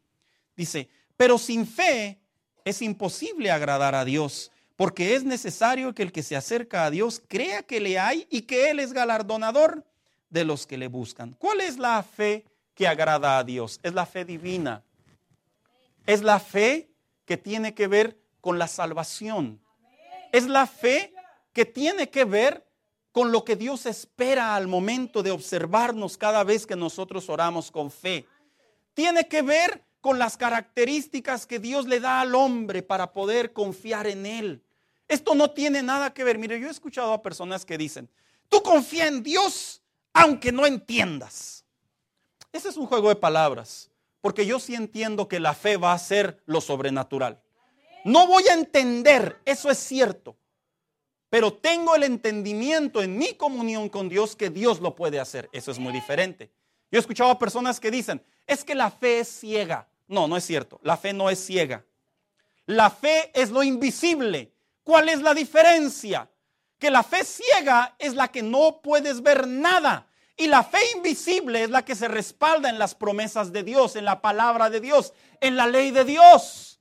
[0.56, 2.18] dice, pero sin fe
[2.64, 7.20] es imposible agradar a Dios, porque es necesario que el que se acerca a Dios
[7.26, 9.84] crea que le hay y que Él es galardonador
[10.30, 11.34] de los que le buscan.
[11.34, 13.80] ¿Cuál es la fe que agrada a Dios?
[13.82, 14.82] Es la fe divina.
[16.06, 16.87] Es la fe
[17.28, 19.60] que tiene que ver con la salvación.
[20.32, 21.12] Es la fe
[21.52, 22.66] que tiene que ver
[23.12, 27.90] con lo que Dios espera al momento de observarnos cada vez que nosotros oramos con
[27.90, 28.26] fe.
[28.94, 34.06] Tiene que ver con las características que Dios le da al hombre para poder confiar
[34.06, 34.64] en Él.
[35.06, 36.38] Esto no tiene nada que ver.
[36.38, 38.08] Mire, yo he escuchado a personas que dicen,
[38.48, 39.82] tú confía en Dios
[40.14, 41.62] aunque no entiendas.
[42.52, 45.98] Ese es un juego de palabras, porque yo sí entiendo que la fe va a
[45.98, 47.42] ser lo sobrenatural.
[48.04, 50.36] No voy a entender, eso es cierto,
[51.30, 55.48] pero tengo el entendimiento en mi comunión con Dios que Dios lo puede hacer.
[55.52, 56.50] Eso es muy diferente.
[56.90, 59.88] Yo he escuchado a personas que dicen, es que la fe es ciega.
[60.06, 60.80] No, no es cierto.
[60.82, 61.84] La fe no es ciega.
[62.64, 64.54] La fe es lo invisible.
[64.82, 66.30] ¿Cuál es la diferencia?
[66.78, 70.07] Que la fe ciega es la que no puedes ver nada.
[70.40, 74.04] Y la fe invisible es la que se respalda en las promesas de Dios, en
[74.04, 76.80] la palabra de Dios, en la ley de Dios.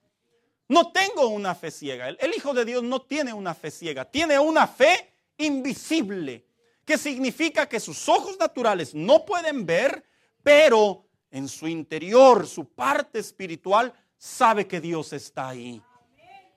[0.69, 2.07] No tengo una fe ciega.
[2.07, 4.05] El, Hijo de Dios no tiene una fe ciega.
[4.05, 6.45] Tiene una fe invisible.
[6.85, 10.05] Que significa que sus ojos naturales no pueden ver,
[10.43, 15.81] pero en su interior, su parte espiritual, sabe que Dios está ahí.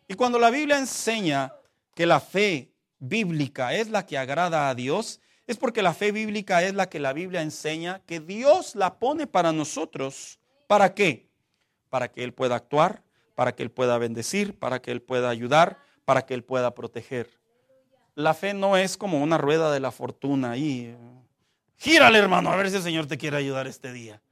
[0.07, 1.51] Y cuando la Biblia enseña
[1.95, 6.63] que la fe bíblica es la que agrada a Dios, es porque la fe bíblica
[6.63, 10.39] es la que la Biblia enseña que Dios la pone para nosotros.
[10.67, 11.29] ¿Para qué?
[11.89, 13.03] Para que Él pueda actuar,
[13.35, 17.29] para que Él pueda bendecir, para que Él pueda ayudar, para que Él pueda proteger.
[18.15, 20.97] La fe no es como una rueda de la fortuna ahí.
[21.77, 24.23] Gírale, hermano, a ver si el Señor te quiere ayudar este día.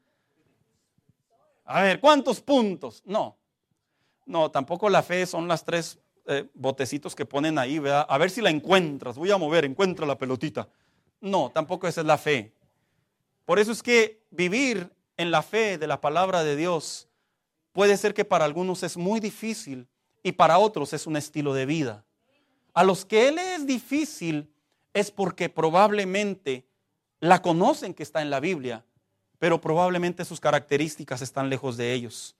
[1.65, 3.03] A ver, ¿cuántos puntos?
[3.05, 3.37] No.
[4.25, 8.07] No, tampoco la fe son las tres eh, botecitos que ponen ahí, ¿verdad?
[8.09, 9.17] A ver si la encuentras.
[9.17, 10.69] Voy a mover, encuentra la pelotita.
[11.21, 12.53] No, tampoco esa es la fe.
[13.45, 17.09] Por eso es que vivir en la fe de la palabra de Dios
[17.73, 19.89] puede ser que para algunos es muy difícil
[20.23, 22.05] y para otros es un estilo de vida.
[22.75, 24.53] A los que él es difícil
[24.95, 26.67] es porque probablemente
[27.21, 28.85] la conocen que está en la Biblia,
[29.39, 32.37] pero probablemente sus características están lejos de ellos.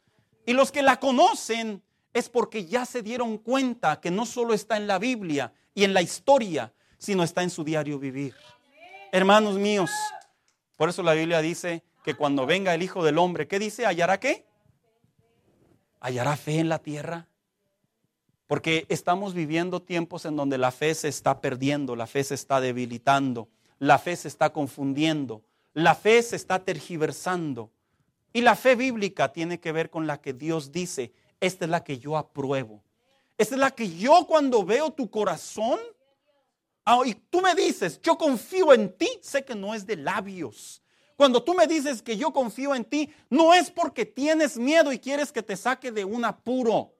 [0.47, 4.77] Y los que la conocen es porque ya se dieron cuenta que no solo está
[4.77, 8.35] en la Biblia y en la historia, sino está en su diario vivir.
[9.11, 9.91] Hermanos míos,
[10.77, 13.87] por eso la Biblia dice que cuando venga el Hijo del Hombre, ¿qué dice?
[13.87, 14.47] ¿Hallará qué?
[16.01, 17.27] ¿Hallará fe en la tierra?
[18.47, 22.61] Porque estamos viviendo tiempos en donde la fe se está perdiendo, la fe se está
[22.61, 25.43] debilitando, la fe se está confundiendo,
[25.73, 27.71] la fe se está tergiversando.
[28.35, 31.83] Y la fe bíblica tiene que ver con la que Dios dice, esta es la
[31.83, 32.83] que yo apruebo.
[33.39, 35.79] Esta es la que yo cuando veo tu corazón,
[36.89, 40.83] ah, y tú me dices, yo confío en ti, sé que no es de labios.
[41.17, 44.99] Cuando tú me dices que yo confío en ti, no es porque tienes miedo y
[44.99, 46.95] quieres que te saque de un apuro.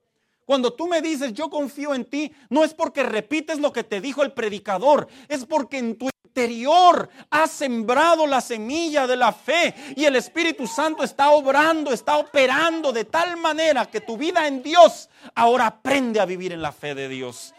[0.45, 4.01] Cuando tú me dices yo confío en ti, no es porque repites lo que te
[4.01, 9.73] dijo el predicador, es porque en tu interior has sembrado la semilla de la fe
[9.95, 14.61] y el Espíritu Santo está obrando, está operando de tal manera que tu vida en
[14.61, 17.53] Dios ahora aprende a vivir en la fe de Dios.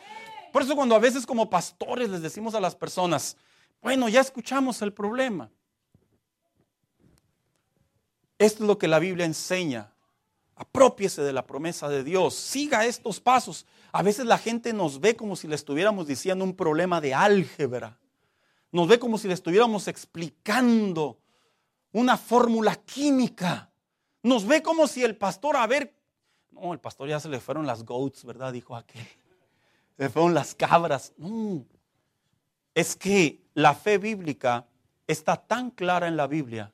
[0.53, 3.37] Por eso cuando a veces como pastores les decimos a las personas,
[3.83, 5.51] bueno, ya escuchamos el problema.
[8.39, 9.93] Esto es lo que la Biblia enseña
[10.61, 12.35] Apropiese de la promesa de Dios.
[12.35, 13.65] Siga estos pasos.
[13.93, 17.99] A veces la gente nos ve como si le estuviéramos diciendo un problema de álgebra.
[18.71, 21.19] Nos ve como si le estuviéramos explicando
[21.93, 23.71] una fórmula química.
[24.23, 25.95] Nos ve como si el pastor, a ver,
[26.51, 28.53] no, el pastor ya se le fueron las goats, ¿verdad?
[28.53, 29.09] Dijo aquel.
[30.09, 31.13] Fueron las cabras.
[31.19, 31.65] No.
[32.75, 34.67] Es que la fe bíblica
[35.07, 36.73] está tan clara en la Biblia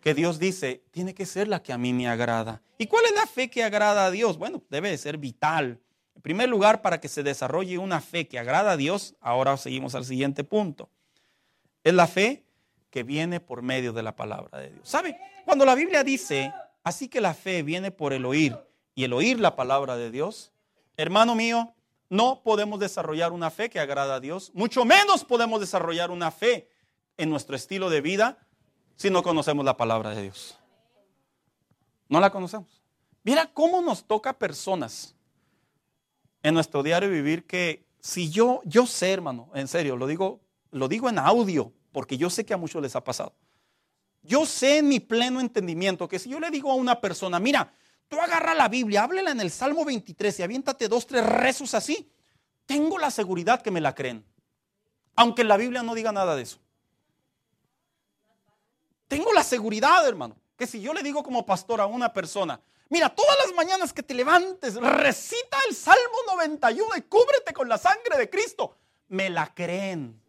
[0.00, 2.62] que Dios dice, tiene que ser la que a mí me agrada.
[2.78, 4.38] ¿Y cuál es la fe que agrada a Dios?
[4.38, 5.80] Bueno, debe de ser vital.
[6.14, 9.94] En primer lugar, para que se desarrolle una fe que agrada a Dios, ahora seguimos
[9.94, 10.88] al siguiente punto.
[11.82, 12.44] Es la fe
[12.90, 14.88] que viene por medio de la palabra de Dios.
[14.88, 15.18] ¿Sabe?
[15.44, 16.52] Cuando la Biblia dice,
[16.84, 18.56] así que la fe viene por el oír
[18.94, 20.52] y el oír la palabra de Dios,
[20.96, 21.74] hermano mío,
[22.08, 26.68] no podemos desarrollar una fe que agrada a Dios, mucho menos podemos desarrollar una fe
[27.16, 28.38] en nuestro estilo de vida
[28.96, 30.58] si no conocemos la palabra de Dios.
[32.08, 32.82] No la conocemos.
[33.22, 35.14] Mira cómo nos toca personas
[36.42, 40.40] en nuestro diario vivir que si yo, yo sé, hermano, en serio, lo digo,
[40.70, 43.34] lo digo en audio, porque yo sé que a muchos les ha pasado.
[44.22, 47.72] Yo sé en mi pleno entendimiento que si yo le digo a una persona, mira,
[48.08, 52.10] tú agarra la Biblia, háblela en el Salmo 23 y aviéntate dos, tres rezos así,
[52.66, 54.24] tengo la seguridad que me la creen.
[55.14, 56.58] Aunque la Biblia no diga nada de eso.
[59.08, 63.08] Tengo la seguridad, hermano, que si yo le digo como pastor a una persona, mira,
[63.08, 68.18] todas las mañanas que te levantes, recita el Salmo 91 y cúbrete con la sangre
[68.18, 68.76] de Cristo,
[69.08, 70.20] me la creen.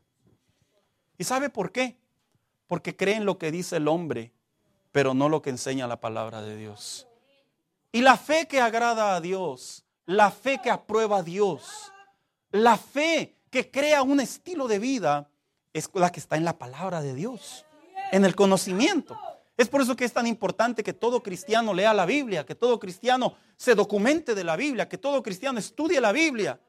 [1.18, 1.98] ¿Y sabe por qué?
[2.68, 4.32] Porque creen lo que dice el hombre,
[4.94, 7.09] pero no lo que enseña la palabra de Dios.
[7.91, 11.91] Y la fe que agrada a Dios, la fe que aprueba a Dios,
[12.52, 15.30] la fe que crea un estilo de vida,
[15.73, 17.65] es la que está en la palabra de Dios,
[18.12, 19.17] en el conocimiento.
[19.58, 22.80] Es por eso que es tan importante que todo cristiano lea la Biblia, que todo
[22.80, 26.60] cristiano se documente de la Biblia, que todo cristiano estudie la Biblia.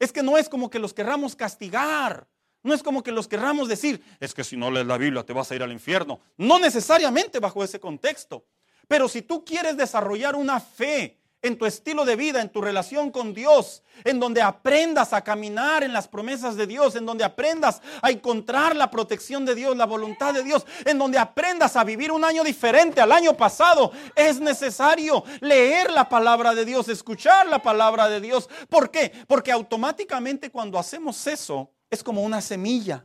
[0.00, 2.26] Es que no es como que los querramos castigar,
[2.62, 5.32] no es como que los querramos decir, es que si no lees la Biblia te
[5.32, 6.20] vas a ir al infierno.
[6.36, 8.44] No necesariamente bajo ese contexto.
[8.88, 13.10] Pero si tú quieres desarrollar una fe en tu estilo de vida, en tu relación
[13.10, 17.82] con Dios, en donde aprendas a caminar en las promesas de Dios, en donde aprendas
[18.00, 22.10] a encontrar la protección de Dios, la voluntad de Dios, en donde aprendas a vivir
[22.12, 27.60] un año diferente al año pasado, es necesario leer la palabra de Dios, escuchar la
[27.60, 28.48] palabra de Dios.
[28.70, 29.12] ¿Por qué?
[29.28, 33.04] Porque automáticamente cuando hacemos eso es como una semilla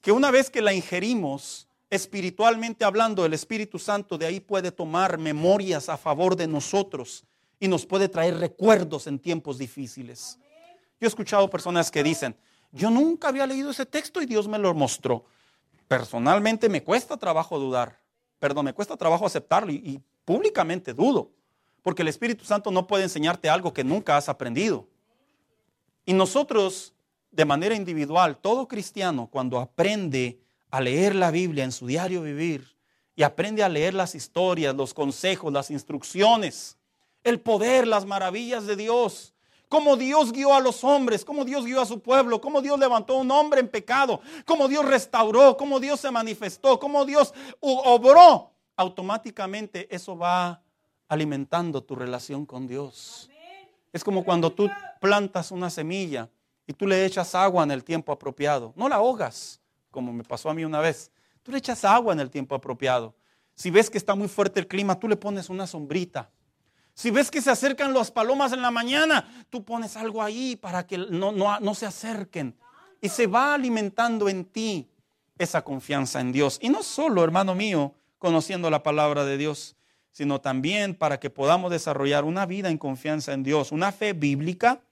[0.00, 5.18] que una vez que la ingerimos, espiritualmente hablando, el Espíritu Santo de ahí puede tomar
[5.18, 7.24] memorias a favor de nosotros
[7.58, 10.38] y nos puede traer recuerdos en tiempos difíciles.
[11.00, 12.36] Yo he escuchado personas que dicen,
[12.70, 15.24] yo nunca había leído ese texto y Dios me lo mostró.
[15.88, 17.98] Personalmente me cuesta trabajo dudar,
[18.38, 21.32] perdón, me cuesta trabajo aceptarlo y, y públicamente dudo,
[21.82, 24.86] porque el Espíritu Santo no puede enseñarte algo que nunca has aprendido.
[26.06, 26.94] Y nosotros,
[27.32, 32.76] de manera individual, todo cristiano, cuando aprende a leer la Biblia en su diario vivir
[33.16, 36.78] y aprende a leer las historias, los consejos, las instrucciones,
[37.24, 39.34] el poder, las maravillas de Dios,
[39.68, 43.14] cómo Dios guió a los hombres, cómo Dios guió a su pueblo, cómo Dios levantó
[43.14, 48.52] a un hombre en pecado, cómo Dios restauró, cómo Dios se manifestó, cómo Dios obró,
[48.76, 50.62] automáticamente eso va
[51.08, 53.28] alimentando tu relación con Dios.
[53.92, 56.30] Es como cuando tú plantas una semilla
[56.66, 59.59] y tú le echas agua en el tiempo apropiado, no la ahogas
[59.90, 61.10] como me pasó a mí una vez.
[61.42, 63.14] Tú le echas agua en el tiempo apropiado.
[63.54, 66.30] Si ves que está muy fuerte el clima, tú le pones una sombrita.
[66.94, 70.86] Si ves que se acercan las palomas en la mañana, tú pones algo ahí para
[70.86, 72.56] que no, no, no se acerquen.
[73.00, 74.90] Y se va alimentando en ti
[75.38, 76.58] esa confianza en Dios.
[76.60, 79.76] Y no solo, hermano mío, conociendo la palabra de Dios,
[80.12, 84.82] sino también para que podamos desarrollar una vida en confianza en Dios, una fe bíblica.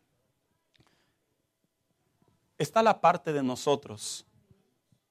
[2.57, 4.28] Está la parte de nosotros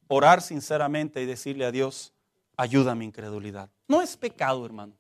[0.07, 2.13] orar sinceramente y decirle a Dios,
[2.55, 3.69] ayuda a mi incredulidad.
[3.87, 4.93] No es pecado, hermano.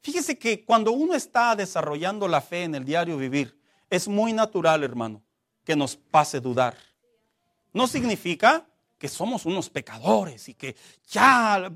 [0.00, 3.56] Fíjese que cuando uno está desarrollando la fe en el diario vivir,
[3.88, 5.22] es muy natural, hermano,
[5.64, 6.76] que nos pase dudar.
[7.72, 8.66] No significa
[8.98, 10.76] que somos unos pecadores y que
[11.08, 11.72] ya,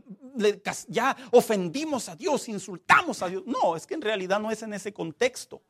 [0.88, 3.42] ya ofendimos a Dios, insultamos a Dios.
[3.46, 5.62] No, es que en realidad no es en ese contexto.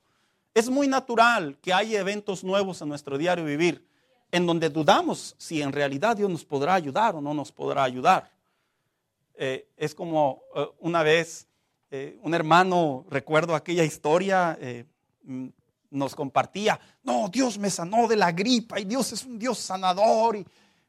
[0.55, 3.87] Es muy natural que haya eventos nuevos en nuestro diario vivir
[4.37, 8.31] en donde dudamos si en realidad Dios nos podrá ayudar o no nos podrá ayudar.
[9.35, 11.47] Eh, es como eh, una vez
[11.91, 14.59] eh, un hermano, recuerdo aquella historia,
[15.23, 15.47] mm,
[15.91, 20.37] nos compartía, no, Dios me sanó de la gripa y Dios es un Dios sanador.
[20.37, 20.47] Y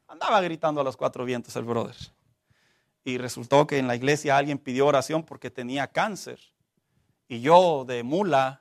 [0.08, 1.96] andaba gritando a los cuatro vientos el brother.
[3.04, 6.38] Y resultó que en la iglesia alguien pidió oración porque tenía cáncer.
[7.28, 8.60] Y yo de mula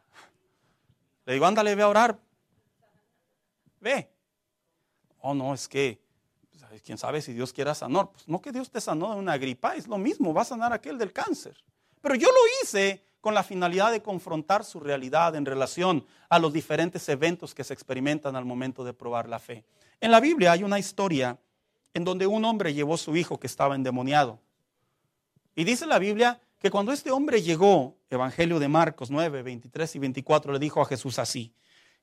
[1.28, 2.18] le digo, ándale, ve a orar.
[3.82, 4.10] Ve.
[5.30, 6.00] Oh, no, es que,
[6.70, 8.12] pues, quién sabe si Dios quiera sanar.
[8.12, 10.72] Pues no que Dios te sanó de una gripa, es lo mismo, va a sanar
[10.72, 11.58] aquel del cáncer.
[12.00, 16.54] Pero yo lo hice con la finalidad de confrontar su realidad en relación a los
[16.54, 19.66] diferentes eventos que se experimentan al momento de probar la fe.
[20.00, 21.38] En la Biblia hay una historia
[21.94, 24.40] en donde un hombre llevó a su hijo que estaba endemoniado.
[25.56, 30.00] Y dice la Biblia que cuando este hombre llegó, Evangelio de Marcos 9, 23 y
[30.00, 31.54] 24, le dijo a Jesús así.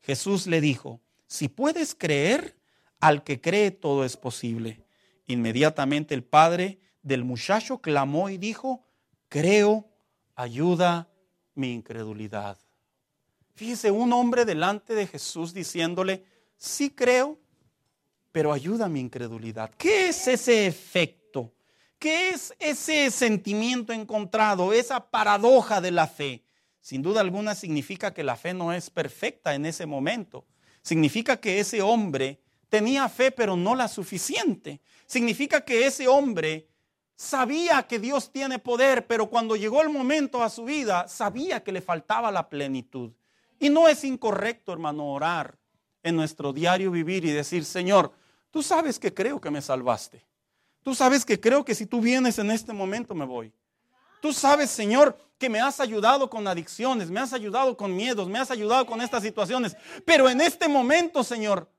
[0.02, 2.54] Jesús le dijo, si puedes creer,
[3.00, 4.84] al que cree todo es posible.
[5.26, 8.84] Inmediatamente el padre del muchacho clamó y dijo,
[9.28, 9.88] creo,
[10.34, 11.08] ayuda
[11.54, 12.58] mi incredulidad.
[13.54, 16.24] Fíjese, un hombre delante de Jesús diciéndole,
[16.56, 17.38] sí creo,
[18.32, 19.70] pero ayuda mi incredulidad.
[19.78, 21.54] ¿Qué es ese efecto?
[21.98, 26.44] ¿Qué es ese sentimiento encontrado, esa paradoja de la fe?
[26.80, 30.44] Sin duda alguna significa que la fe no es perfecta en ese momento.
[30.82, 34.80] Significa que ese hombre tenía fe, pero no la suficiente.
[35.06, 36.68] Significa que ese hombre
[37.16, 41.72] sabía que Dios tiene poder, pero cuando llegó el momento a su vida, sabía que
[41.72, 43.12] le faltaba la plenitud.
[43.58, 45.56] Y no es incorrecto, hermano, orar
[46.02, 48.12] en nuestro diario vivir y decir, Señor,
[48.50, 50.24] tú sabes que creo que me salvaste.
[50.82, 53.52] Tú sabes que creo que si tú vienes en este momento me voy.
[54.20, 58.38] Tú sabes, Señor, que me has ayudado con adicciones, me has ayudado con miedos, me
[58.38, 59.76] has ayudado con estas situaciones.
[60.04, 61.70] Pero en este momento, Señor,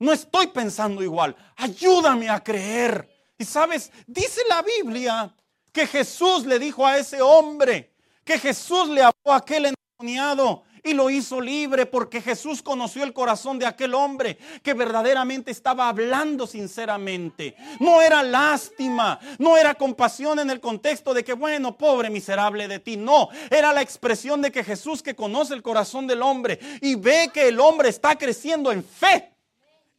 [0.00, 1.36] no estoy pensando igual.
[1.56, 3.08] Ayúdame a creer.
[3.38, 5.32] Y sabes, dice la Biblia
[5.72, 7.94] que Jesús le dijo a ese hombre,
[8.24, 13.12] que Jesús le habló a aquel endemoniado y lo hizo libre porque Jesús conoció el
[13.12, 17.54] corazón de aquel hombre que verdaderamente estaba hablando sinceramente.
[17.78, 22.78] No era lástima, no era compasión en el contexto de que, bueno, pobre miserable de
[22.78, 22.96] ti.
[22.96, 27.30] No, era la expresión de que Jesús que conoce el corazón del hombre y ve
[27.32, 29.34] que el hombre está creciendo en fe.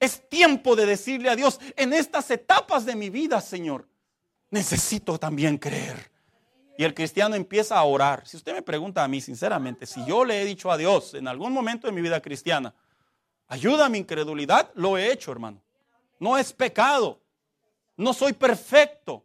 [0.01, 3.87] Es tiempo de decirle a Dios, en estas etapas de mi vida, Señor,
[4.49, 6.11] necesito también creer.
[6.75, 8.27] Y el cristiano empieza a orar.
[8.27, 11.27] Si usted me pregunta a mí, sinceramente, si yo le he dicho a Dios en
[11.27, 12.73] algún momento de mi vida cristiana,
[13.47, 15.61] ayuda a mi incredulidad, lo he hecho, hermano.
[16.19, 17.21] No es pecado.
[17.95, 19.23] No soy perfecto.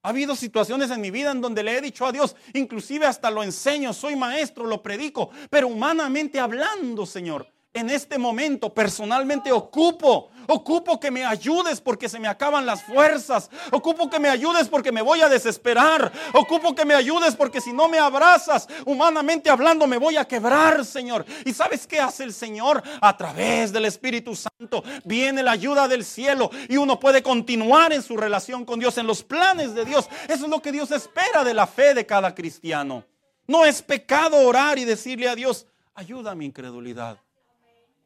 [0.00, 3.30] Ha habido situaciones en mi vida en donde le he dicho a Dios, inclusive hasta
[3.30, 10.30] lo enseño, soy maestro, lo predico, pero humanamente hablando, Señor, en este momento personalmente ocupo.
[10.50, 13.50] Ocupo que me ayudes porque se me acaban las fuerzas.
[13.70, 16.10] Ocupo que me ayudes porque me voy a desesperar.
[16.32, 20.86] Ocupo que me ayudes porque si no me abrazas, humanamente hablando, me voy a quebrar,
[20.86, 21.26] Señor.
[21.44, 22.82] ¿Y sabes qué hace el Señor?
[23.02, 28.02] A través del Espíritu Santo viene la ayuda del cielo y uno puede continuar en
[28.02, 30.08] su relación con Dios, en los planes de Dios.
[30.28, 33.04] Eso es lo que Dios espera de la fe de cada cristiano.
[33.46, 37.18] No es pecado orar y decirle a Dios, ayuda a mi incredulidad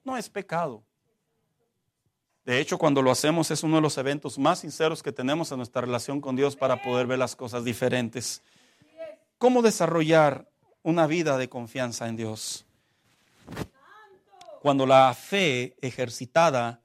[0.05, 0.83] no es pecado.
[2.45, 5.59] De hecho, cuando lo hacemos es uno de los eventos más sinceros que tenemos en
[5.59, 8.43] nuestra relación con Dios para poder ver las cosas diferentes.
[9.39, 10.49] ¿Cómo desarrollar
[10.83, 12.67] una vida de confianza en Dios?
[14.61, 16.81] Cuando la fe ejercitada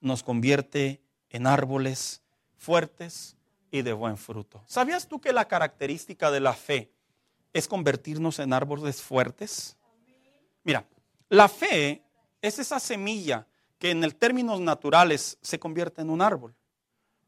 [0.00, 2.22] nos convierte en árboles
[2.58, 3.36] fuertes
[3.70, 4.62] y de buen fruto.
[4.66, 6.92] ¿Sabías tú que la característica de la fe
[7.52, 9.76] es convertirnos en árboles fuertes?
[10.64, 10.86] Mira,
[11.28, 12.01] la fe
[12.42, 13.46] es esa semilla
[13.78, 16.54] que en el términos naturales se convierte en un árbol.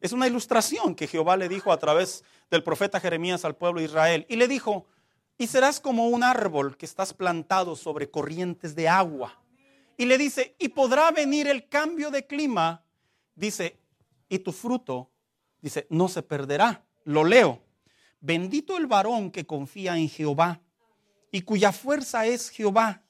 [0.00, 3.86] Es una ilustración que Jehová le dijo a través del profeta Jeremías al pueblo de
[3.86, 4.26] Israel.
[4.28, 4.86] Y le dijo,
[5.38, 9.40] y serás como un árbol que estás plantado sobre corrientes de agua.
[9.96, 12.84] Y le dice, y podrá venir el cambio de clima,
[13.34, 13.78] dice,
[14.28, 15.10] y tu fruto,
[15.62, 16.84] dice, no se perderá.
[17.04, 17.62] Lo leo.
[18.20, 20.60] Bendito el varón que confía en Jehová
[21.30, 23.03] y cuya fuerza es Jehová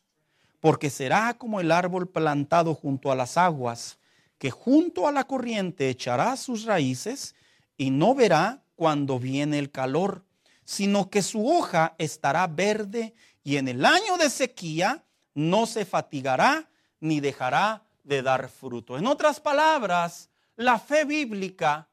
[0.64, 3.98] porque será como el árbol plantado junto a las aguas,
[4.38, 7.34] que junto a la corriente echará sus raíces
[7.76, 10.24] y no verá cuando viene el calor,
[10.64, 13.12] sino que su hoja estará verde
[13.42, 15.04] y en el año de sequía
[15.34, 18.96] no se fatigará ni dejará de dar fruto.
[18.96, 21.88] En otras palabras, la fe bíblica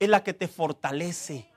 [0.00, 1.48] es la que te fortalece.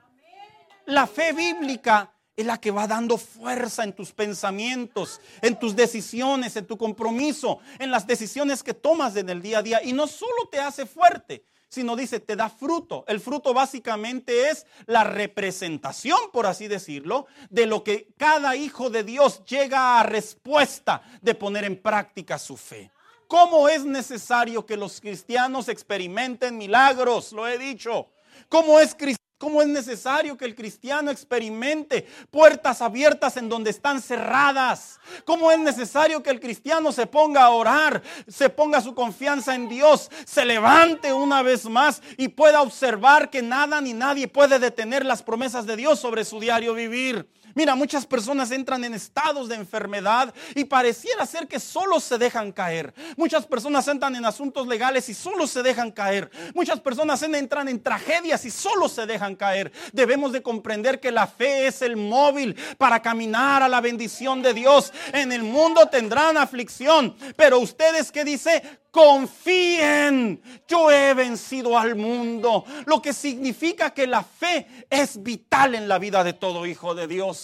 [0.86, 6.56] La fe bíblica es la que va dando fuerza en tus pensamientos, en tus decisiones,
[6.56, 9.82] en tu compromiso, en las decisiones que tomas en el día a día.
[9.82, 13.04] Y no solo te hace fuerte, sino dice, te da fruto.
[13.06, 19.04] El fruto básicamente es la representación, por así decirlo, de lo que cada hijo de
[19.04, 22.90] Dios llega a respuesta de poner en práctica su fe.
[23.28, 27.30] ¿Cómo es necesario que los cristianos experimenten milagros?
[27.32, 28.08] Lo he dicho.
[28.48, 28.96] ¿Cómo es
[29.40, 35.00] ¿Cómo es necesario que el cristiano experimente puertas abiertas en donde están cerradas?
[35.24, 39.66] ¿Cómo es necesario que el cristiano se ponga a orar, se ponga su confianza en
[39.66, 45.06] Dios, se levante una vez más y pueda observar que nada ni nadie puede detener
[45.06, 47.26] las promesas de Dios sobre su diario vivir?
[47.54, 52.52] Mira, muchas personas entran en estados de enfermedad y pareciera ser que solo se dejan
[52.52, 52.94] caer.
[53.16, 56.30] Muchas personas entran en asuntos legales y solo se dejan caer.
[56.54, 59.72] Muchas personas entran en tragedias y solo se dejan caer.
[59.92, 64.54] Debemos de comprender que la fe es el móvil para caminar a la bendición de
[64.54, 64.92] Dios.
[65.12, 72.64] En el mundo tendrán aflicción, pero ustedes que dice, confíen, yo he vencido al mundo,
[72.86, 77.06] lo que significa que la fe es vital en la vida de todo hijo de
[77.06, 77.39] Dios.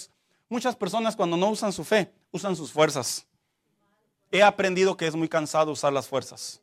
[0.48, 3.26] Muchas personas cuando no usan su fe, usan sus fuerzas.
[4.30, 6.60] He aprendido que es muy cansado usar las fuerzas.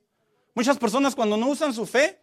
[0.56, 2.22] Muchas personas cuando no usan su fe,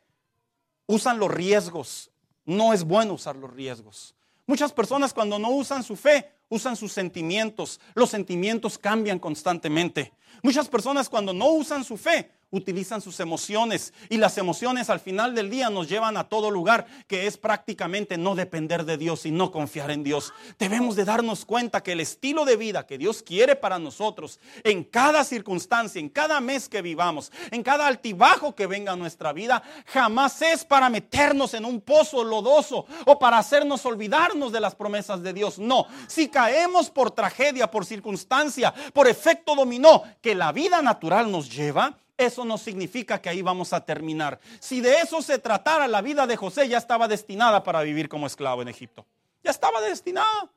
[0.86, 2.10] usan los riesgos.
[2.44, 4.14] No es bueno usar los riesgos.
[4.46, 7.80] Muchas personas cuando no usan su fe, usan sus sentimientos.
[7.94, 10.12] Los sentimientos cambian constantemente.
[10.42, 15.34] Muchas personas cuando no usan su fe, utilizan sus emociones y las emociones al final
[15.34, 19.30] del día nos llevan a todo lugar que es prácticamente no depender de Dios y
[19.30, 20.32] no confiar en Dios.
[20.58, 24.84] Debemos de darnos cuenta que el estilo de vida que Dios quiere para nosotros en
[24.84, 29.62] cada circunstancia, en cada mes que vivamos, en cada altibajo que venga a nuestra vida,
[29.86, 35.22] jamás es para meternos en un pozo lodoso o para hacernos olvidarnos de las promesas
[35.22, 35.58] de Dios.
[35.58, 41.50] No, si caemos por tragedia, por circunstancia, por efecto dominó que la vida natural nos
[41.50, 44.40] lleva, eso no significa que ahí vamos a terminar.
[44.60, 48.26] Si de eso se tratara, la vida de José ya estaba destinada para vivir como
[48.26, 49.06] esclavo en Egipto.
[49.42, 50.50] Ya estaba destinada.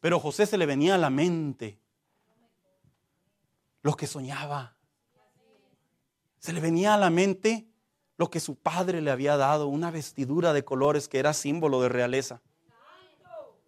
[0.00, 1.78] Pero José se le venía a la mente
[3.82, 4.76] lo que soñaba.
[6.38, 7.68] Se le venía a la mente
[8.16, 11.88] lo que su padre le había dado, una vestidura de colores que era símbolo de
[11.88, 12.42] realeza.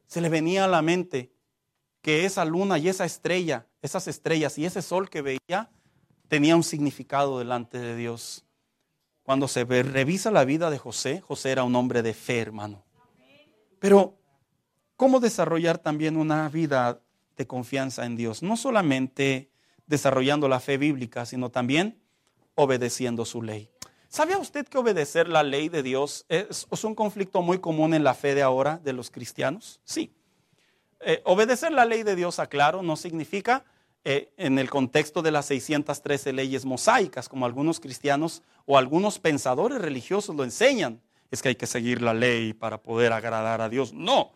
[0.06, 1.32] Se le venía a la mente
[2.02, 5.70] que esa luna y esa estrella, esas estrellas y ese sol que veía,
[6.30, 8.44] tenía un significado delante de Dios.
[9.24, 12.84] Cuando se revisa la vida de José, José era un hombre de fe, hermano.
[13.80, 14.16] Pero,
[14.96, 17.00] ¿cómo desarrollar también una vida
[17.36, 18.44] de confianza en Dios?
[18.44, 19.50] No solamente
[19.88, 22.00] desarrollando la fe bíblica, sino también
[22.54, 23.68] obedeciendo su ley.
[24.08, 28.14] ¿Sabía usted que obedecer la ley de Dios es, un conflicto muy común en la
[28.14, 29.80] fe de ahora de los cristianos?
[29.84, 30.14] Sí.
[31.00, 33.64] Eh, obedecer la ley de Dios, aclaro, no significa
[34.04, 39.78] eh, en el contexto de las 613 leyes mosaicas, como algunos cristianos o algunos pensadores
[39.78, 41.02] religiosos lo enseñan.
[41.30, 43.92] Es que hay que seguir la ley para poder agradar a Dios.
[43.92, 44.32] No,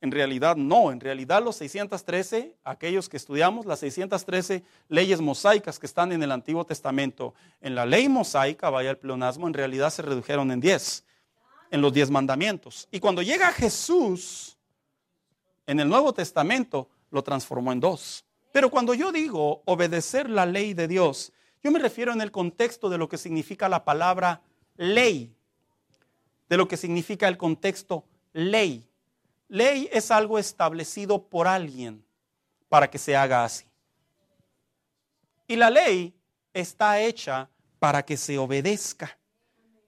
[0.00, 0.92] en realidad no.
[0.92, 6.30] En realidad los 613, aquellos que estudiamos las 613 leyes mosaicas que están en el
[6.30, 11.04] Antiguo Testamento, en la ley mosaica, vaya el pleonasmo, en realidad se redujeron en 10,
[11.72, 12.88] en los 10 mandamientos.
[12.92, 14.56] Y cuando llega Jesús,
[15.66, 18.24] en el Nuevo Testamento, lo transformó en dos.
[18.52, 21.32] Pero cuando yo digo obedecer la ley de Dios,
[21.62, 24.42] yo me refiero en el contexto de lo que significa la palabra
[24.76, 25.34] ley,
[26.48, 28.88] de lo que significa el contexto ley.
[29.48, 32.04] Ley es algo establecido por alguien
[32.68, 33.64] para que se haga así.
[35.46, 36.14] Y la ley
[36.52, 39.18] está hecha para que se obedezca.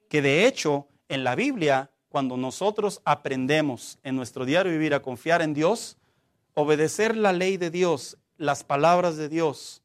[0.08, 5.42] Que de hecho, en la Biblia, cuando nosotros aprendemos en nuestro diario vivir a confiar
[5.42, 5.98] en Dios,
[6.54, 9.82] obedecer la ley de Dios las palabras de Dios,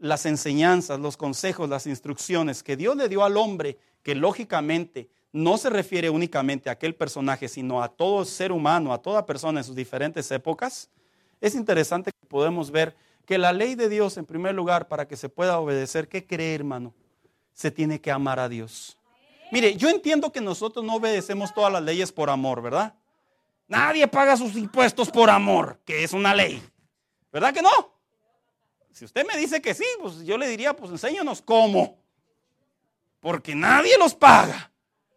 [0.00, 5.56] las enseñanzas, los consejos, las instrucciones que Dios le dio al hombre, que lógicamente no
[5.56, 9.64] se refiere únicamente a aquel personaje, sino a todo ser humano, a toda persona en
[9.64, 10.90] sus diferentes épocas,
[11.40, 15.16] es interesante que podemos ver que la ley de Dios, en primer lugar, para que
[15.16, 16.92] se pueda obedecer, ¿qué cree, hermano?
[17.52, 18.98] Se tiene que amar a Dios.
[19.52, 22.94] Mire, yo entiendo que nosotros no obedecemos todas las leyes por amor, ¿verdad?
[23.68, 26.60] Nadie paga sus impuestos por amor, que es una ley.
[27.36, 27.92] ¿Verdad que no?
[28.92, 31.98] Si usted me dice que sí, pues yo le diría, pues enséñanos cómo.
[33.20, 34.72] Porque nadie los paga.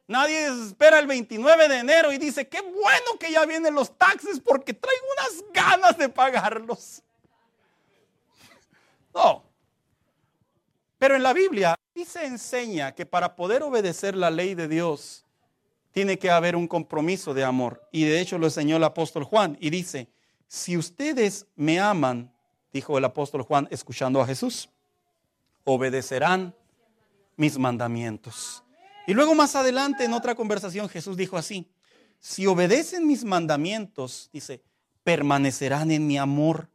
[0.05, 4.41] Nadie espera el 29 de enero y dice, qué bueno que ya vienen los taxes
[4.41, 7.01] porque traigo unas ganas de pagarlos.
[9.13, 9.45] No.
[10.97, 15.25] Pero en la Biblia sí se enseña que para poder obedecer la ley de Dios
[15.91, 17.87] tiene que haber un compromiso de amor.
[17.93, 20.09] Y de hecho lo enseñó el apóstol Juan y dice,
[20.49, 22.33] si ustedes me aman,
[22.73, 24.67] dijo el apóstol Juan escuchando a Jesús,
[25.63, 26.55] obedecerán
[27.35, 28.63] mis mandamientos.
[29.05, 31.71] Y luego más adelante en otra conversación Jesús dijo así,
[32.19, 34.63] si obedecen mis mandamientos, dice,
[35.03, 36.71] permanecerán en mi amor,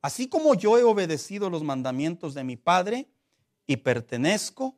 [0.00, 3.08] así como yo he obedecido los mandamientos de mi Padre
[3.68, 4.76] y pertenezco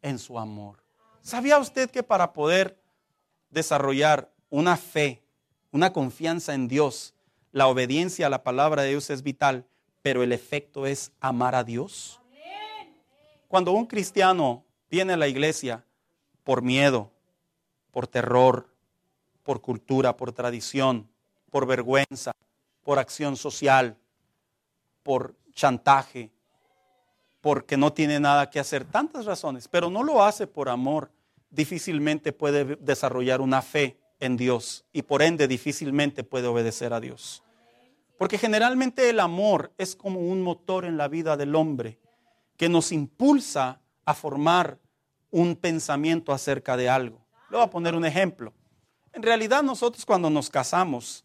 [0.00, 0.82] en su amor.
[1.20, 2.82] ¿Sabía usted que para poder
[3.50, 5.22] desarrollar una fe,
[5.70, 7.14] una confianza en Dios,
[7.52, 9.66] la obediencia a la palabra de Dios es vital,
[10.00, 12.20] pero el efecto es amar a Dios.
[13.46, 15.84] Cuando un cristiano viene a la iglesia
[16.42, 17.12] por miedo,
[17.90, 18.74] por terror,
[19.42, 21.08] por cultura, por tradición,
[21.50, 22.32] por vergüenza,
[22.82, 23.98] por acción social,
[25.02, 26.30] por chantaje,
[27.42, 31.10] porque no tiene nada que hacer, tantas razones, pero no lo hace por amor,
[31.50, 37.42] difícilmente puede desarrollar una fe en Dios y por ende difícilmente puede obedecer a Dios.
[38.16, 41.98] Porque generalmente el amor es como un motor en la vida del hombre
[42.56, 44.78] que nos impulsa a formar
[45.32, 47.20] un pensamiento acerca de algo.
[47.50, 48.52] Le voy a poner un ejemplo.
[49.12, 51.24] En realidad nosotros cuando nos casamos,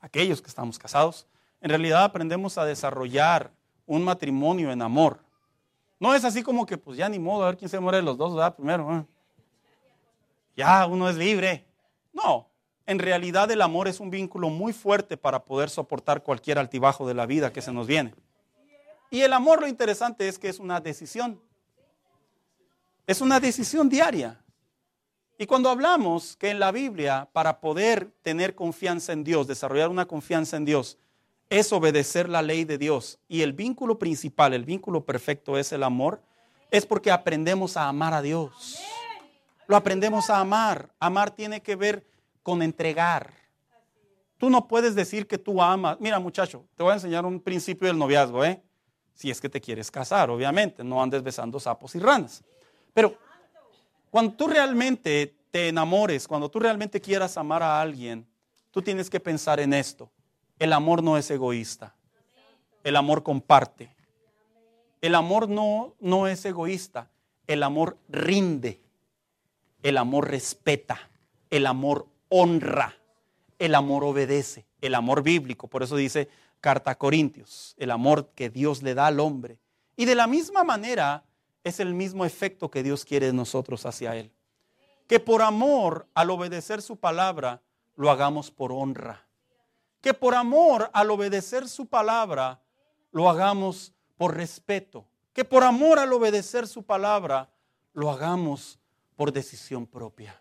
[0.00, 1.28] aquellos que estamos casados,
[1.60, 3.52] en realidad aprendemos a desarrollar
[3.86, 5.20] un matrimonio en amor.
[6.00, 8.02] No es así como que, pues ya ni modo, a ver quién se muere de
[8.02, 8.56] los dos, ¿verdad?
[8.56, 9.06] Primero.
[10.56, 11.63] Ya, uno es libre.
[12.14, 12.48] No,
[12.86, 17.14] en realidad el amor es un vínculo muy fuerte para poder soportar cualquier altibajo de
[17.14, 18.14] la vida que se nos viene.
[19.10, 21.40] Y el amor lo interesante es que es una decisión.
[23.06, 24.40] Es una decisión diaria.
[25.36, 30.06] Y cuando hablamos que en la Biblia, para poder tener confianza en Dios, desarrollar una
[30.06, 30.96] confianza en Dios,
[31.50, 33.18] es obedecer la ley de Dios.
[33.28, 36.22] Y el vínculo principal, el vínculo perfecto es el amor,
[36.70, 38.78] es porque aprendemos a amar a Dios.
[39.66, 40.90] Lo aprendemos a amar.
[40.98, 42.06] Amar tiene que ver
[42.42, 43.32] con entregar.
[44.38, 45.98] Tú no puedes decir que tú amas.
[46.00, 48.62] Mira, muchacho, te voy a enseñar un principio del noviazgo, ¿eh?
[49.14, 52.42] Si es que te quieres casar, obviamente, no andes besando sapos y ranas.
[52.92, 53.16] Pero
[54.10, 58.26] cuando tú realmente te enamores, cuando tú realmente quieras amar a alguien,
[58.70, 60.10] tú tienes que pensar en esto.
[60.58, 61.94] El amor no es egoísta.
[62.82, 63.94] El amor comparte.
[65.00, 67.10] El amor no, no es egoísta.
[67.46, 68.83] El amor rinde.
[69.84, 70.98] El amor respeta.
[71.48, 72.96] El amor honra.
[73.60, 74.66] El amor obedece.
[74.80, 75.68] El amor bíblico.
[75.68, 76.28] Por eso dice
[76.60, 77.76] carta a Corintios.
[77.78, 79.60] El amor que Dios le da al hombre.
[79.96, 81.22] Y de la misma manera
[81.62, 84.32] es el mismo efecto que Dios quiere de nosotros hacia Él.
[85.06, 87.62] Que por amor, al obedecer su palabra,
[87.94, 89.24] lo hagamos por honra
[90.04, 92.60] que por amor al obedecer su palabra
[93.10, 97.48] lo hagamos por respeto, que por amor al obedecer su palabra
[97.94, 98.78] lo hagamos
[99.16, 100.40] por decisión propia.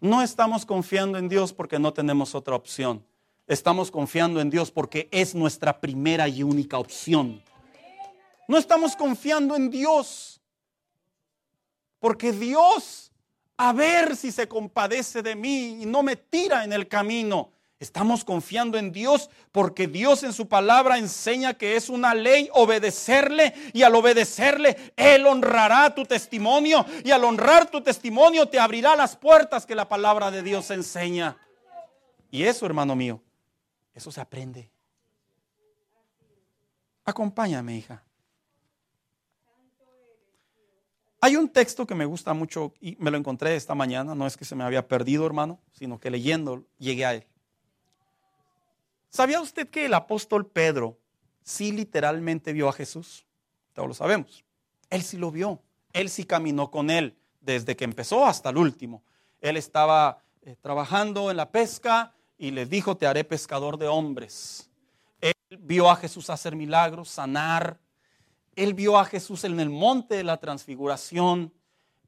[0.00, 3.06] No estamos confiando en Dios porque no tenemos otra opción.
[3.46, 7.42] Estamos confiando en Dios porque es nuestra primera y única opción.
[8.48, 10.40] No estamos confiando en Dios
[12.00, 13.12] porque Dios,
[13.56, 17.51] a ver si se compadece de mí y no me tira en el camino.
[17.82, 23.54] Estamos confiando en Dios porque Dios en su palabra enseña que es una ley obedecerle
[23.72, 29.16] y al obedecerle Él honrará tu testimonio y al honrar tu testimonio te abrirá las
[29.16, 31.36] puertas que la palabra de Dios enseña.
[32.30, 33.20] Y eso, hermano mío,
[33.92, 34.70] eso se aprende.
[37.04, 38.04] Acompáñame, hija.
[41.20, 44.36] Hay un texto que me gusta mucho y me lo encontré esta mañana, no es
[44.36, 47.26] que se me había perdido, hermano, sino que leyendo llegué a él.
[49.12, 50.98] ¿Sabía usted que el apóstol Pedro
[51.42, 53.26] sí literalmente vio a Jesús?
[53.74, 54.42] Todos lo sabemos.
[54.88, 55.60] Él sí lo vio.
[55.92, 59.02] Él sí caminó con él desde que empezó hasta el último.
[59.42, 64.70] Él estaba eh, trabajando en la pesca y le dijo, te haré pescador de hombres.
[65.20, 67.78] Él vio a Jesús hacer milagros, sanar.
[68.56, 71.52] Él vio a Jesús en el monte de la transfiguración.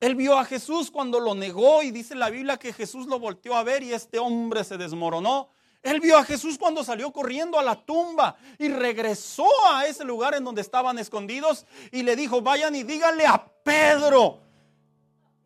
[0.01, 3.57] Él vio a Jesús cuando lo negó y dice la Biblia que Jesús lo volteó
[3.57, 5.51] a ver y este hombre se desmoronó
[5.85, 10.35] él vio a Jesús cuando salió corriendo a la tumba y regresó a ese lugar
[10.35, 14.41] en donde estaban escondidos y le dijo, vayan y díganle a Pedro.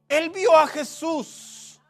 [0.09, 1.81] Él vio a Jesús.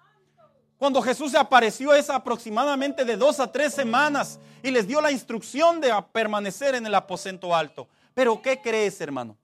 [0.78, 5.12] Cuando Jesús se apareció es aproximadamente de dos a tres semanas y les dio la
[5.12, 7.86] instrucción de permanecer en el aposento alto.
[8.14, 9.36] Pero ¿qué crees, hermano?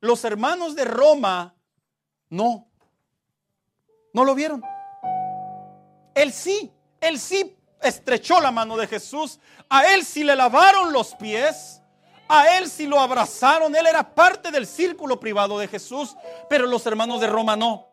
[0.00, 1.54] Los hermanos de Roma
[2.28, 2.66] no,
[4.12, 4.60] no lo vieron.
[6.16, 11.14] Él sí, él sí estrechó la mano de Jesús, a él sí le lavaron los
[11.14, 11.80] pies,
[12.28, 16.16] a él sí lo abrazaron, él era parte del círculo privado de Jesús,
[16.48, 17.88] pero los hermanos de Roma no.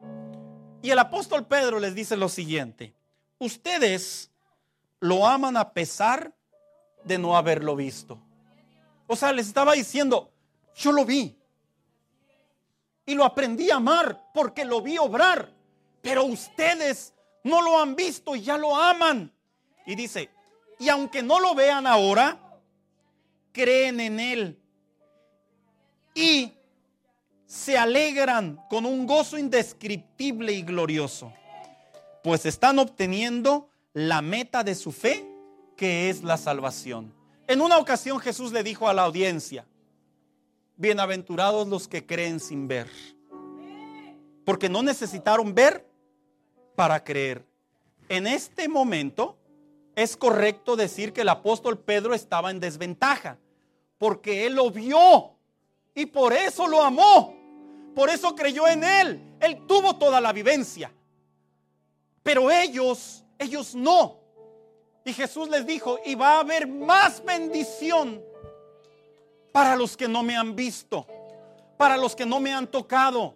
[0.81, 2.93] Y el apóstol Pedro les dice lo siguiente,
[3.37, 4.31] ustedes
[4.99, 6.33] lo aman a pesar
[7.03, 8.21] de no haberlo visto.
[9.07, 10.31] O sea, les estaba diciendo,
[10.75, 11.37] yo lo vi.
[13.05, 15.51] Y lo aprendí a amar porque lo vi obrar.
[16.01, 17.13] Pero ustedes
[17.43, 19.33] no lo han visto y ya lo aman.
[19.85, 20.29] Y dice,
[20.79, 22.39] y aunque no lo vean ahora,
[23.51, 24.59] creen en Él.
[26.13, 26.53] Y
[27.49, 31.33] se alegran con un gozo indescriptible y glorioso,
[32.23, 35.25] pues están obteniendo la meta de su fe,
[35.75, 37.11] que es la salvación.
[37.47, 39.65] En una ocasión Jesús le dijo a la audiencia,
[40.75, 42.87] bienaventurados los que creen sin ver,
[44.45, 45.89] porque no necesitaron ver
[46.75, 47.43] para creer.
[48.07, 49.38] En este momento,
[49.99, 53.37] es correcto decir que el apóstol Pedro estaba en desventaja,
[53.97, 55.31] porque él lo vio
[55.93, 57.35] y por eso lo amó,
[57.93, 60.89] por eso creyó en él, él tuvo toda la vivencia,
[62.23, 64.19] pero ellos, ellos no.
[65.03, 68.23] Y Jesús les dijo, y va a haber más bendición
[69.51, 71.05] para los que no me han visto,
[71.77, 73.35] para los que no me han tocado,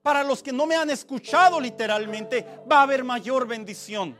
[0.00, 4.18] para los que no me han escuchado literalmente, va a haber mayor bendición.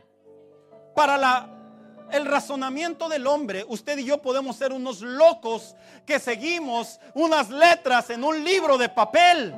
[0.93, 1.58] Para la
[2.11, 8.09] el razonamiento del hombre, usted y yo podemos ser unos locos que seguimos unas letras
[8.09, 9.53] en un libro de papel.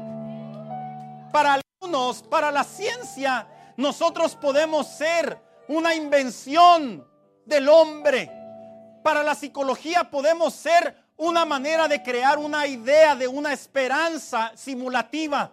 [1.32, 3.47] Para algunos, para la ciencia,
[3.78, 7.08] nosotros podemos ser una invención
[7.45, 8.32] del hombre.
[9.04, 15.52] Para la psicología podemos ser una manera de crear una idea de una esperanza simulativa.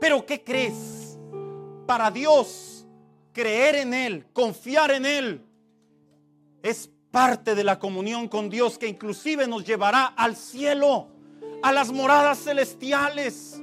[0.00, 1.18] Pero ¿qué crees?
[1.86, 2.86] Para Dios,
[3.32, 5.46] creer en Él, confiar en Él,
[6.62, 11.08] es parte de la comunión con Dios que inclusive nos llevará al cielo,
[11.62, 13.60] a las moradas celestiales.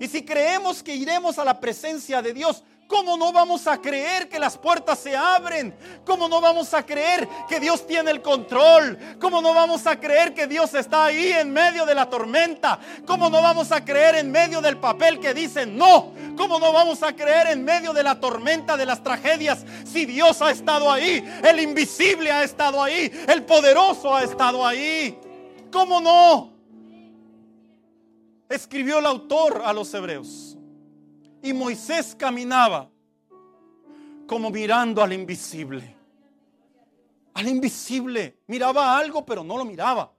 [0.00, 4.28] Y si creemos que iremos a la presencia de Dios, ¿Cómo no vamos a creer
[4.28, 5.74] que las puertas se abren?
[6.04, 8.98] ¿Cómo no vamos a creer que Dios tiene el control?
[9.18, 12.78] ¿Cómo no vamos a creer que Dios está ahí en medio de la tormenta?
[13.06, 16.12] ¿Cómo no vamos a creer en medio del papel que dice no?
[16.36, 20.42] ¿Cómo no vamos a creer en medio de la tormenta de las tragedias si Dios
[20.42, 21.24] ha estado ahí?
[21.42, 23.10] El invisible ha estado ahí.
[23.26, 25.18] El poderoso ha estado ahí.
[25.72, 26.52] ¿Cómo no?
[28.48, 30.43] Escribió el autor a los hebreos.
[31.44, 32.90] Y Moisés caminaba
[34.26, 35.94] como mirando al invisible.
[37.34, 38.38] Al invisible.
[38.46, 40.10] Miraba algo, pero no lo miraba.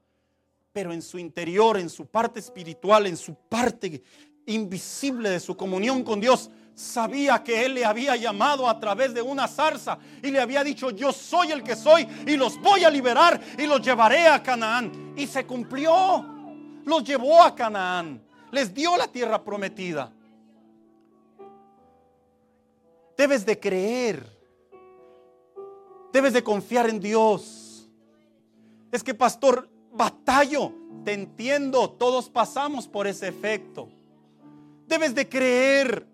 [0.71, 4.03] Pero en su interior, en su parte espiritual, en su parte
[4.45, 9.23] invisible de su comunión con Dios, sabía que Él le había llamado a través de
[9.23, 12.89] una zarza y le había dicho, yo soy el que soy y los voy a
[12.91, 15.15] liberar y los llevaré a Canaán.
[15.17, 16.23] Y se cumplió.
[16.85, 18.21] Los llevó a Canaán.
[18.51, 20.11] Les dio la tierra prometida.
[23.25, 24.23] Debes de creer.
[26.13, 27.89] Debes de confiar en Dios.
[28.91, 30.71] Es que, pastor, batallo.
[31.03, 31.89] Te entiendo.
[31.89, 33.89] Todos pasamos por ese efecto.
[34.85, 36.05] Debes de creer.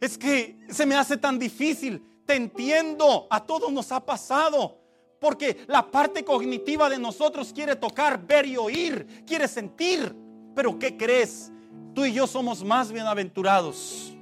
[0.00, 2.02] Es que se me hace tan difícil.
[2.26, 3.28] Te entiendo.
[3.30, 4.78] A todos nos ha pasado.
[5.20, 9.22] Porque la parte cognitiva de nosotros quiere tocar, ver y oír.
[9.24, 10.12] Quiere sentir.
[10.56, 11.52] Pero ¿qué crees?
[11.94, 14.16] Tú y yo somos más bienaventurados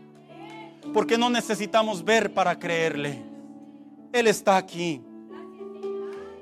[0.92, 3.22] porque no necesitamos ver para creerle.
[4.12, 5.02] Él está aquí.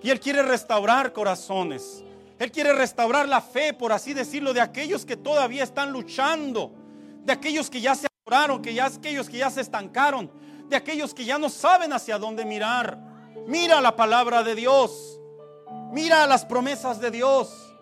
[0.02, 2.04] Y Él quiere restaurar corazones.
[2.38, 6.72] Él quiere restaurar la fe, por así decirlo, de aquellos que todavía están luchando.
[7.24, 10.30] De aquellos que ya se adoraron, que ya aquellos que ya se estancaron.
[10.68, 12.98] De aquellos que ya no saben hacia dónde mirar.
[13.46, 15.18] Mira la palabra de Dios.
[15.92, 17.74] Mira las promesas de Dios.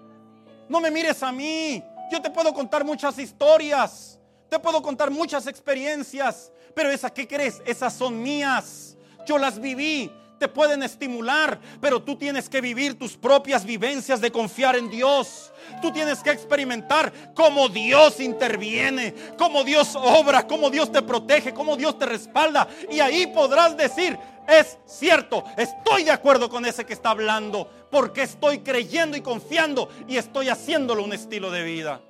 [0.69, 1.83] No me mires a mí.
[2.11, 4.19] Yo te puedo contar muchas historias.
[4.49, 6.53] Te puedo contar muchas experiencias.
[6.75, 7.63] Pero esas, ¿qué crees?
[7.65, 8.97] Esas son mías.
[9.27, 10.11] Yo las viví.
[10.39, 15.53] Te pueden estimular, pero tú tienes que vivir tus propias vivencias de confiar en Dios.
[15.81, 21.77] Tú tienes que experimentar cómo Dios interviene, cómo Dios obra, cómo Dios te protege, cómo
[21.77, 22.69] Dios te respalda.
[22.91, 24.19] Y ahí podrás decir,
[24.49, 29.89] es cierto, estoy de acuerdo con ese que está hablando, porque estoy creyendo y confiando
[30.09, 32.01] y estoy haciéndolo un estilo de vida.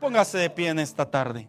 [0.00, 1.48] Póngase de pie en esta tarde.